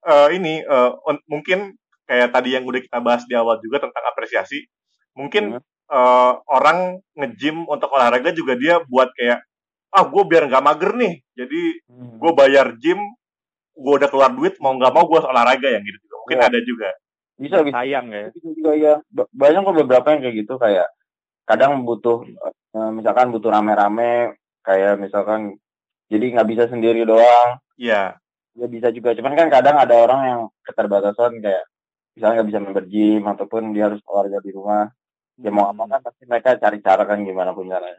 [0.10, 0.66] eh, ini
[1.06, 1.78] un- mungkin
[2.10, 4.66] kayak tadi yang udah kita bahas di awal juga tentang apresiasi
[5.14, 5.62] mungkin Hmm.
[5.94, 9.46] eh, orang nge-gym untuk olahraga juga dia buat kayak
[9.90, 11.14] ah gue biar nggak mager nih.
[11.34, 13.00] Jadi gue bayar gym
[13.74, 16.16] gue udah keluar duit mau nggak mau gue olahraga yang gitu juga.
[16.22, 16.48] Mungkin Iya.
[16.48, 16.90] ada juga.
[17.40, 17.76] Bisa bisa.
[17.80, 18.26] Sayang ya.
[18.36, 20.54] gitu juga ya Ba- banyak kok beberapa yang kayak gitu.
[20.60, 20.88] Kayak
[21.48, 22.28] kadang butuh
[22.76, 25.56] eh, misalkan butuh rame-rame kayak misalkan
[26.12, 27.58] jadi nggak bisa sendiri doang.
[27.80, 28.20] Iya.
[28.60, 29.16] Ya bisa juga.
[29.16, 31.64] Cuman kan kadang ada orang yang keterbatasan kayak
[32.20, 34.92] misalnya nggak bisa member gym ataupun dia harus olahraga di rumah.
[35.40, 37.96] Ya mau apa kan pasti mereka cari cara kan gimana pun caranya.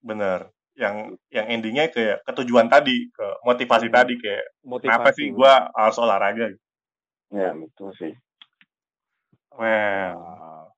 [0.00, 0.96] Bener yang
[1.32, 4.84] yang endingnya kayak ketujuan tadi ke motivasi tadi kayak Motivasi.
[4.92, 6.46] kenapa sih gue harus olahraga?
[7.32, 8.12] Ya betul sih.
[9.56, 10.72] Well Wow.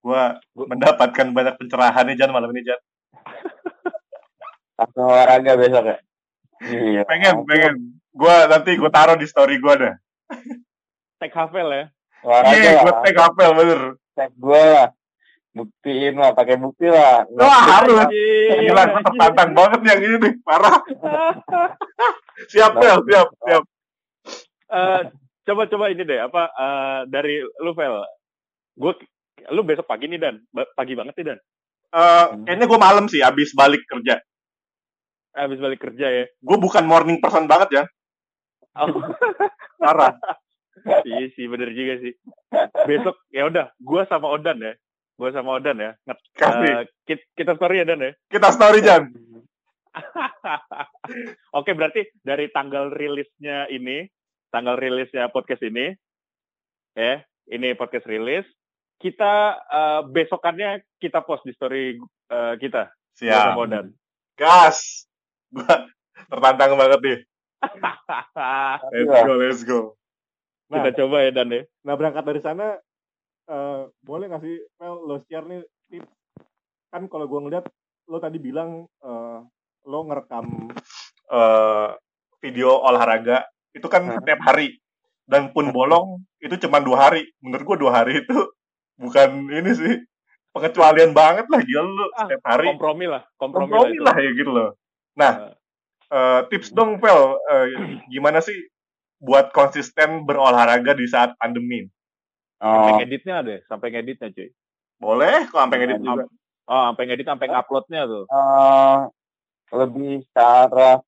[0.00, 0.22] gue
[0.64, 2.80] mendapatkan banyak pencerahan nih Jan malam ini Jan.
[4.80, 5.98] Langsung olahraga besok ya?
[6.64, 7.02] Iya.
[7.04, 7.74] Pengen pengen.
[8.12, 9.94] Gue nanti gue taruh di story gue dah
[11.16, 11.84] Tag Havel ya.
[12.20, 13.00] olahraga iya gue lah.
[13.00, 13.80] take apel bener.
[14.12, 14.88] Tag gue lah
[15.50, 18.06] buktiin lah pakai bukti lah wah harus
[18.60, 20.78] gila gue tertantang banget yang ini nih parah
[22.52, 23.64] siap Pel siap siap
[24.70, 25.00] Eh,
[25.42, 28.06] coba coba ini deh apa eh, dari lu Vel.
[28.78, 28.94] Gue
[29.50, 30.38] lu besok pagi nih Dan.
[30.78, 31.38] Pagi banget nih Dan.
[31.90, 34.22] Eh, kayaknya gue malam sih abis balik kerja
[35.34, 36.24] Habis balik kerja ya.
[36.30, 37.84] gue bukan morning person banget ya
[38.78, 38.94] Oh,
[39.82, 40.14] parah
[41.10, 42.14] iya sih bener juga sih.
[42.86, 44.78] Besok ya udah, gua sama Odan ya.
[45.20, 45.92] Gua sama Odan ya.
[46.08, 48.12] Nge- kit- kita story ya Dan ya.
[48.32, 49.12] kita story Jan
[51.58, 54.06] Oke, berarti dari tanggal rilisnya ini,
[54.48, 55.90] tanggal rilisnya podcast ini,
[56.94, 57.18] ya,
[57.50, 58.46] ini podcast rilis,
[58.96, 61.98] kita eh, besokannya kita post di story
[62.30, 62.86] eh, kita.
[62.86, 63.86] Gua siap sama Odan.
[64.38, 65.04] gas
[65.52, 65.66] gue
[66.30, 67.18] tertantang banget nih
[68.94, 69.80] let's go let's go
[70.70, 71.62] kita coba ya Dan ya.
[71.82, 72.78] Nah berangkat dari sana
[73.50, 75.60] eh, boleh nggak sih Mel lo share nih
[75.90, 76.10] tips?
[76.88, 77.66] Kan kalau gua ngeliat
[78.06, 78.70] lo tadi bilang
[79.02, 79.38] eh,
[79.84, 80.70] lo ngerekam
[81.30, 81.88] Eh,
[82.42, 84.18] video olahraga itu kan Hmm.
[84.18, 84.74] setiap hari.
[85.22, 87.22] Dan pun bolong itu cuma dua hari.
[87.38, 88.34] Menurut gue dua hari itu
[88.98, 89.94] bukan ini sih
[90.50, 92.66] pengecualian banget lah gila lu Ah, setiap hari.
[92.66, 94.10] Kompromi lah, kompromi, kompromi lah.
[94.10, 94.70] lah ya gitu loh.
[95.14, 95.32] Nah
[96.10, 97.66] eh, tips dong Pel Eh,
[98.10, 98.58] gimana sih
[99.22, 101.86] buat konsisten berolahraga di saat pandemi
[102.60, 103.60] Sampai oh ngeditnya ada, ya?
[103.66, 104.48] sampai ngeditnya cuy.
[105.00, 106.24] boleh kok sampai ngedit juga
[106.70, 108.24] Oh, sampai ngedit, sampai nguploadnya tuh.
[108.28, 108.96] eh,
[109.72, 111.00] lebih secara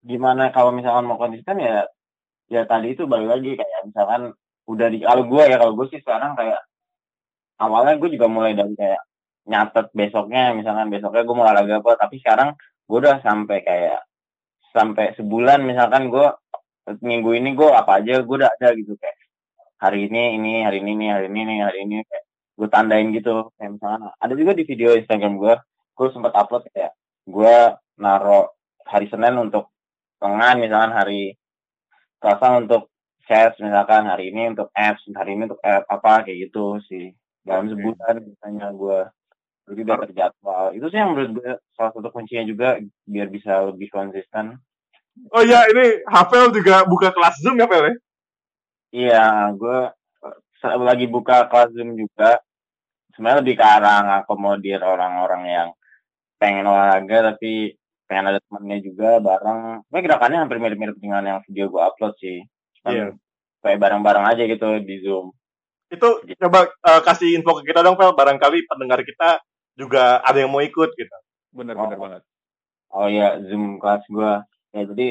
[0.00, 1.84] gimana kalau misalkan mau konsisten ya
[2.48, 4.32] ya tadi itu balik lagi kayak misalkan
[4.64, 6.60] udah di kalau gue ya kalau gue sih sekarang kayak
[7.60, 9.02] awalnya gue juga mulai dari kayak
[9.44, 12.54] nyatet besoknya misalkan besoknya gue mau olahraga apa tapi sekarang
[12.88, 14.00] gue udah sampai kayak
[14.72, 16.26] sampai sebulan misalkan gue
[17.04, 19.17] minggu ini gue apa aja gue udah ada gitu kayak
[19.78, 22.24] hari ini ini hari ini ini hari ini ini hari ini kayak
[22.58, 25.54] gue tandain gitu kayak misalkan ada juga di video Instagram gue
[25.94, 26.92] gue sempat upload kayak
[27.30, 27.56] gue
[28.02, 29.70] naro hari Senin untuk
[30.18, 31.38] lengan misalkan hari
[32.18, 32.90] Selasa untuk
[33.30, 37.14] chest misalkan hari ini untuk abs hari ini untuk abs, apa kayak gitu sih
[37.46, 37.78] dalam Oke.
[37.78, 38.98] sebulan misalnya gue
[39.68, 42.68] jadi udah terjadwal itu sih yang menurut gue salah satu kuncinya juga
[43.06, 44.58] biar bisa lebih konsisten
[45.34, 47.94] Oh iya, ini Havel juga buka kelas Zoom ya, Vel ya?
[48.94, 49.78] Iya gue
[50.64, 52.40] eh, lagi buka kelas zoom juga
[53.14, 55.68] sebenarnya lebih ke arah ngakomodir orang-orang yang
[56.40, 57.74] pengen olahraga tapi
[58.08, 62.40] pengen ada temannya juga bareng Tapi gerakannya hampir mirip-mirip dengan yang video gue upload sih
[62.80, 63.06] Cuman Iya.
[63.60, 65.34] kayak bareng-bareng aja gitu di zoom
[65.92, 68.12] Itu coba eh, kasih info ke kita dong, Vel.
[68.16, 69.40] Barangkali pendengar kita
[69.72, 71.16] juga ada yang mau ikut gitu.
[71.52, 72.02] Bener-bener Oh.
[72.04, 72.22] banget.
[72.92, 74.32] Oh iya, Zoom kelas gue.
[74.76, 75.06] Ya jadi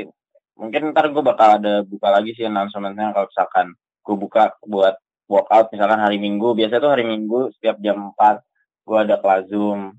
[0.58, 4.98] mungkin ntar gue bakal ada buka lagi sih announcementnya kalau misalkan gue buka buat
[5.30, 6.58] workout misalkan hari Minggu.
[6.58, 8.42] Biasanya tuh hari Minggu setiap jam 4
[8.88, 9.94] gue ada kelas Zoom.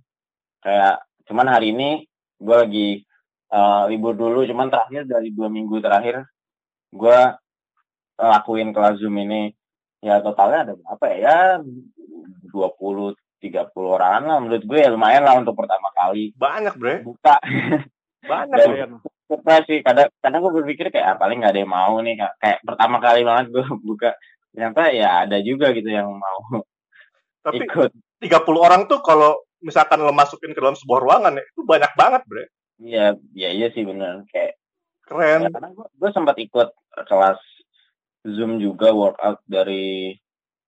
[0.64, 1.90] Kayak cuman hari ini
[2.40, 2.88] gue lagi
[3.52, 4.42] eh, libur dulu.
[4.48, 6.26] Cuman terakhir dari dua minggu terakhir
[6.92, 7.18] gue
[8.18, 9.52] lakuin kelas Zoom ini.
[10.02, 11.18] Ya totalnya ada berapa ya?
[11.18, 11.36] Ya
[12.48, 17.06] 20 30 orang lah menurut gue ya lumayan lah untuk pertama kali Banyak, Bre.
[17.06, 17.38] buka
[18.26, 18.58] Banyak.
[18.58, 22.16] Dan- Surprise sih kadang kadang gue berpikir kayak ah, paling nggak ada yang mau nih
[22.16, 24.10] kayak, kayak pertama kali banget gue buka
[24.56, 26.40] ternyata ya ada juga gitu yang mau
[27.44, 27.92] Tapi ikut
[28.24, 32.22] 30 orang tuh kalau misalkan lo masukin ke dalam sebuah ruangan ya, itu banyak banget,
[32.26, 32.44] Bre.
[32.82, 34.58] iya iya iya sih bener kayak
[35.06, 35.46] Keren.
[35.46, 36.68] ya, karena gue gue sempat ikut
[37.06, 37.40] kelas
[38.26, 40.14] zoom juga workout dari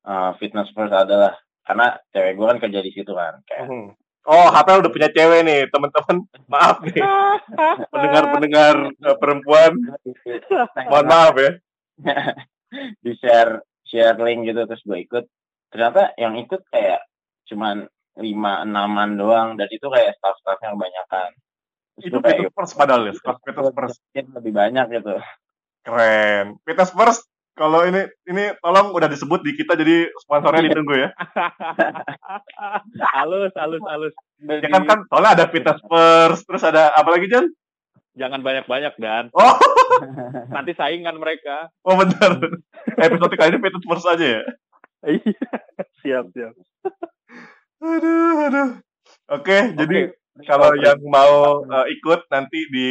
[0.07, 1.35] uh, fitness first adalah
[1.67, 3.89] karena cewek gue kan kerja di situ kan kayak Mhm.
[4.29, 6.29] Oh, Havel udah punya cewek nih, teman-teman.
[6.53, 7.01] Maaf nih,
[7.89, 9.73] pendengar-pendengar eh, perempuan.
[10.93, 11.51] Mohon maaf ya.
[13.05, 15.25] di share share link gitu terus gue ikut
[15.75, 17.03] ternyata yang ikut kayak
[17.51, 17.87] cuman
[18.19, 21.31] lima enaman doang dan itu kayak staff staffnya kebanyakan
[21.99, 23.99] terus Itu kayak First padahal ya, staff Fitness First.
[24.11, 25.15] mungkin lebih banyak gitu
[25.81, 26.61] Keren.
[26.69, 27.25] Fitness First,
[27.61, 31.09] kalau ini ini tolong udah disebut di kita jadi sponsornya ditunggu ya.
[33.21, 34.15] halus, halus, halus.
[34.41, 37.53] Ya kan kan soalnya ada Fitness First, terus ada apa lagi Jan?
[38.17, 39.61] Jangan banyak-banyak dan Oh,
[40.57, 41.69] nanti saingan mereka.
[41.85, 42.41] oh benar.
[42.97, 44.43] Episode kali ini Fitness First aja ya.
[45.05, 45.45] Iya.
[46.01, 46.57] siap, siap.
[47.85, 48.69] Aduh, aduh.
[49.37, 50.17] Oke, jadi
[50.49, 52.89] kalau yang mau eh, ikut nanti di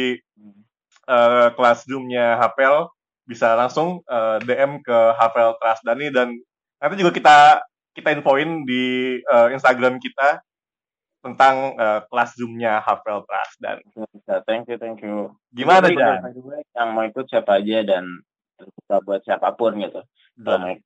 [1.10, 2.86] eh, kelas Zoom-nya Hafel
[3.30, 6.34] bisa langsung eh, DM ke Hafel Trasdani dan
[6.82, 7.36] nanti juga kita
[7.94, 10.42] kita infoin di eh, Instagram kita
[11.22, 13.86] tentang eh, kelas Zoom-nya Hafel Trasdani.
[14.10, 15.86] bisa thank you thank you Gimana
[16.42, 18.04] way, yang mau ikut siapa aja dan
[18.58, 20.02] terbuka buat siapa pun gitu
[20.34, 20.82] ikut.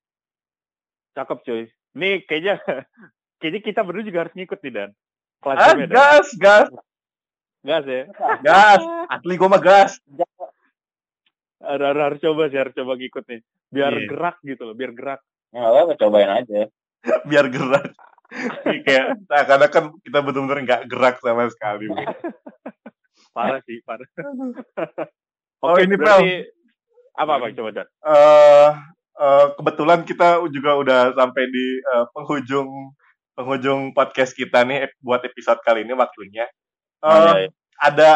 [1.14, 1.62] Cakep cuy.
[1.94, 2.54] Ini kayaknya
[3.40, 4.90] kayaknya kita berdua juga harus ngikut nih Dan.
[5.40, 5.94] Kelas Ah, Zoom-nya, Dan.
[5.96, 6.68] gas, gas,
[7.64, 8.02] Gas ya.
[8.44, 8.80] gas.
[9.14, 9.96] Asli gue mah gas.
[11.64, 13.40] Harus, harus, harus coba sih, harus coba ngikut nih.
[13.68, 14.06] Biar Iya.
[14.06, 15.20] gerak gitu loh, biar gerak.
[15.48, 16.60] ya nggak apa-apa cobain aja
[17.30, 17.86] Biar gerak.
[18.82, 21.86] Kayak, nah, karena kan kita benar-benar nggak gerak sama sekali.
[23.34, 24.06] Parah sih, parah.
[25.58, 26.44] Oh, Oke, ini, berarti
[27.16, 27.88] apa apa coba Dan?
[27.88, 28.70] eh
[29.16, 32.92] eh, kebetulan kita juga udah sampai di eh, penghujung
[33.32, 36.44] penghujung podcast kita nih buat episode kali ini waktunya.
[37.00, 37.50] Eh, Oh, iya, iya.
[37.80, 38.10] Ada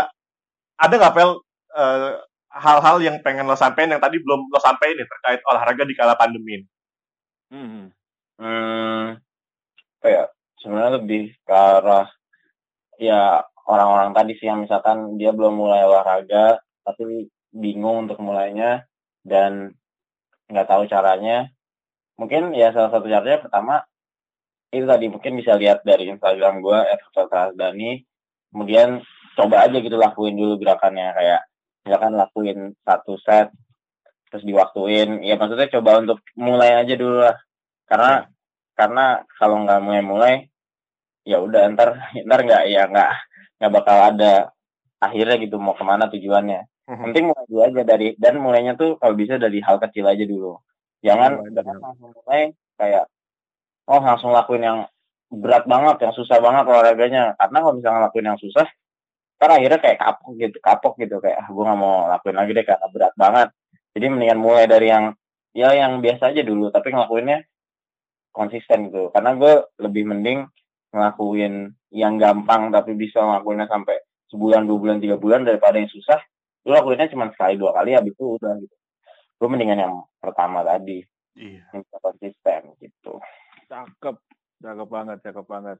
[0.76, 1.30] ada nggak Pel
[1.72, 2.10] eh,
[2.52, 6.14] hal-hal yang pengen lo sampein yang tadi belum lo sampein nih terkait olahraga di kala
[6.16, 6.66] pandemi ini?
[7.48, 7.84] Hmm.
[8.38, 9.04] Hmm,
[10.04, 10.30] ya?
[10.60, 12.06] Sebenarnya lebih ke arah
[12.98, 18.88] ya orang-orang tadi sih yang misalkan dia belum mulai olahraga tapi bingung untuk mulainya
[19.22, 19.76] dan
[20.48, 21.52] nggak tahu caranya.
[22.18, 23.74] Mungkin ya salah satu caranya pertama
[24.72, 26.78] itu tadi mungkin bisa lihat dari Instagram gue
[27.56, 28.04] Dani.
[28.48, 29.04] Kemudian
[29.36, 31.40] coba aja gitu lakuin dulu gerakannya kayak
[31.88, 33.48] misalkan lakuin satu set
[34.28, 35.24] terus diwaktuin.
[35.24, 37.36] Ya maksudnya coba untuk mulai aja dulu lah.
[37.88, 38.28] Karena
[38.76, 40.34] karena kalau nggak mulai mulai
[41.24, 43.12] ya udah ntar ntar nggak ya nggak
[43.58, 44.52] nggak bakal ada
[45.00, 46.68] akhirnya gitu mau ke mana tujuannya.
[46.88, 47.04] Mhm.
[47.04, 50.60] penting mulai dulu aja dari dan mulainya tuh kalau bisa dari hal kecil aja dulu.
[51.00, 53.04] Jangan jangan langsung mulai kayak
[53.88, 54.78] oh langsung lakuin yang
[55.28, 57.36] berat banget yang susah banget olahraganya.
[57.36, 58.68] Karena kalau misalnya lakuin yang susah
[59.38, 61.16] kan akhirnya kayak kapok gitu kapok gitu.
[61.22, 63.48] Kayak ah, gue nggak mau lakuin lagi deh karena berat banget.
[63.94, 65.14] Jadi mendingan mulai dari yang
[65.54, 67.46] ya yang biasa aja dulu tapi ngelakuinnya
[68.34, 69.14] konsisten gitu.
[69.14, 70.44] Karena gue lebih mending
[70.92, 73.96] ngelakuin yang gampang tapi bisa ngelakuinnya sampai
[74.28, 76.20] sebulan dua bulan tiga bulan daripada yang susah.
[76.66, 78.76] Lu lakuinnya cuma sekali dua kali habis itu udah gitu.
[79.38, 81.00] Gue mendingan yang pertama tadi.
[81.38, 81.62] Iya.
[81.70, 83.22] yang bisa konsisten gitu.
[83.70, 84.16] Cakep,
[84.58, 85.78] cakep banget, cakep banget.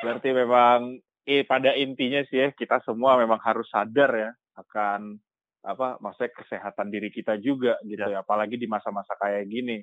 [0.00, 5.18] Berarti memang eh, pada intinya sih ya kita semua memang harus sadar ya akan
[5.64, 9.80] apa maksudnya kesehatan diri kita juga gitu ya, apalagi di masa-masa kayak gini.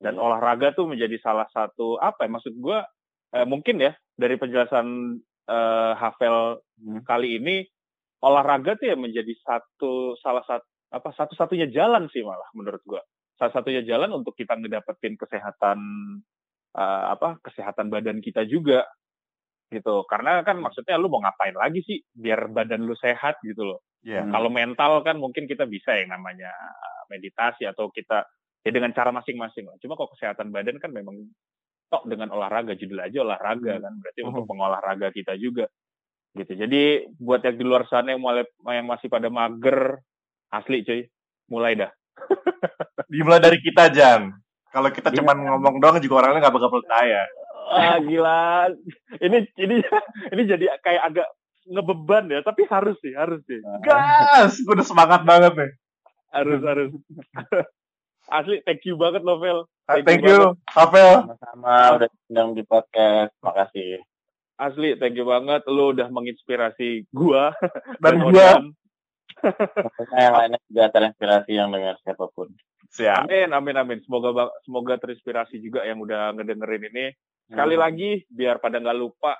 [0.00, 0.22] Dan Iya.
[0.26, 2.82] olahraga tuh menjadi salah satu apa ya maksud gua
[3.36, 4.86] eh, mungkin ya dari penjelasan
[5.50, 7.04] eh, Havel Hmm.
[7.04, 7.62] kali ini
[8.24, 13.02] olahraga tuh ya menjadi satu salah satu apa satu-satunya jalan sih malah menurut gua.
[13.38, 15.78] Salah satunya jalan untuk kita ngedapetin kesehatan
[16.76, 18.86] eh, apa kesehatan badan kita juga
[19.70, 20.04] gitu.
[20.10, 23.80] Karena kan maksudnya lu mau ngapain lagi sih biar badan lu sehat gitu loh.
[24.02, 24.26] Iya.
[24.26, 24.32] Hmm.
[24.34, 28.26] Kalau mental kan mungkin kita bisa yang namanya uh, meditasi atau kita
[28.66, 29.76] ya dengan cara masing-masing lah.
[29.80, 31.16] Cuma kalau kesehatan badan kan memang
[31.90, 35.66] tok dengan olahraga judul aja olahraga kan berarti untuk pengolahraga kita juga
[36.38, 36.52] gitu.
[36.54, 39.98] Jadi buat yang di luar sana yang mulai yang masih pada mager
[40.54, 41.02] asli cuy
[41.50, 41.90] mulai dah.
[43.10, 44.30] Dimulai dari kita Jan.
[44.70, 45.18] Kalau kita Iya.
[45.18, 47.26] cuman ngomong doang juga orangnya nggak bakal percaya.
[47.70, 48.74] Ah gila.
[49.22, 49.76] Ini ini
[50.34, 51.28] ini jadi kayak agak
[51.70, 53.62] ngebeban ya, tapi harus sih, harus sih.
[53.86, 55.72] Gas, gue udah semangat banget nih.
[56.34, 56.90] Harus harus.
[58.30, 59.66] Asli thank you banget Novel.
[59.90, 61.26] Thank you, Havel.
[61.26, 63.34] Sama-sama udah undang di podcast.
[63.42, 63.98] Makasih.
[64.54, 65.66] Asli, thank you banget.
[65.66, 67.50] Lu udah menginspirasi gua
[67.98, 68.30] Dan gua.
[68.30, 68.64] Ojan.
[69.40, 72.54] Semoga yang lainnya juga terinspirasi yang dengar siapa pun.
[72.90, 73.26] Siap.
[73.26, 73.98] Amin, amin, amin.
[74.06, 77.06] Semoga semoga terinspirasi juga yang udah ngedengerin ini.
[77.50, 77.82] Sekali Hmm.
[77.82, 79.34] lagi, biar pada nggak lupa,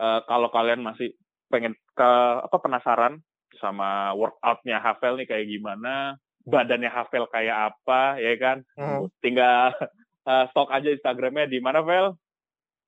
[0.00, 1.12] eh, kalau kalian masih
[1.52, 3.20] pengen ke apa penasaran
[3.60, 6.16] sama workoutnya Havel nih kayak gimana,
[6.48, 8.64] badannya Havel kayak apa, ya kan?
[8.80, 9.12] Hmm.
[9.20, 9.76] Tinggal
[10.30, 12.16] eh, stok aja Instagramnya di mana, Vel?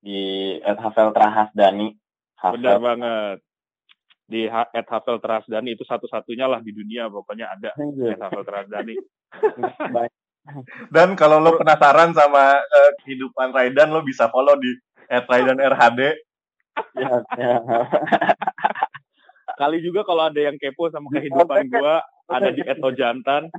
[0.01, 1.93] Di Ed Havel Trahas Dani.
[2.43, 3.39] Benar banget.
[4.27, 8.97] Di at Havel Terasdani itu satu-satunya lah di dunia pokoknya ada at Havel Terasdani.
[9.95, 10.13] Baik.
[10.95, 14.71] Dan kalau lo penasaran sama eh, kehidupan Raidan, lo bisa follow di
[15.09, 16.01] @raidanrhd.
[16.97, 17.57] Ya, ya.
[19.61, 22.01] Kali juga kalau ada yang kepo sama kehidupan gua
[22.33, 23.53] ada di Eto Jantan.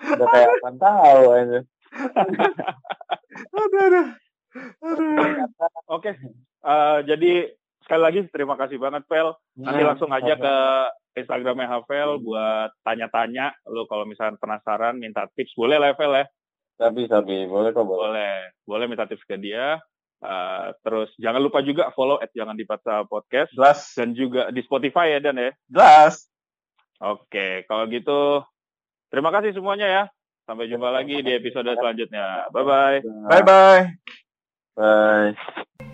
[0.00, 1.60] Udah kayak apa tahu aja.
[3.54, 4.08] Aduh, aduh.
[4.82, 5.46] Aduh.
[5.86, 6.18] Oke.
[6.60, 7.32] Eh, jadi
[7.90, 9.34] sekali lagi terima kasih banget Pel.
[9.58, 9.90] Nanti Hmm.
[9.90, 10.54] langsung aja ke
[11.18, 13.50] Instagramnya Havel buat tanya-tanya.
[13.66, 16.24] Lu kalau misalnya penasaran minta tips boleh lah Vel ya.
[16.78, 17.50] Tapi, tapi.
[17.50, 18.14] Boleh kok, boleh.
[18.14, 18.36] Boleh.
[18.62, 19.82] Boleh minta tips ke dia.
[20.20, 25.16] Eh, terus jangan lupa juga follow at jangan dipaksa podcast Jelas, dan juga di Spotify
[25.16, 25.50] ya Dan ya.
[25.66, 26.28] jelas.
[27.00, 28.44] Oke, kalau gitu
[29.08, 30.02] terima kasih semuanya ya.
[30.44, 32.46] Sampai jumpa lagi di episode selanjutnya.
[32.52, 32.98] Bye bye.
[33.26, 33.82] Bye bye.
[34.76, 35.89] Bye.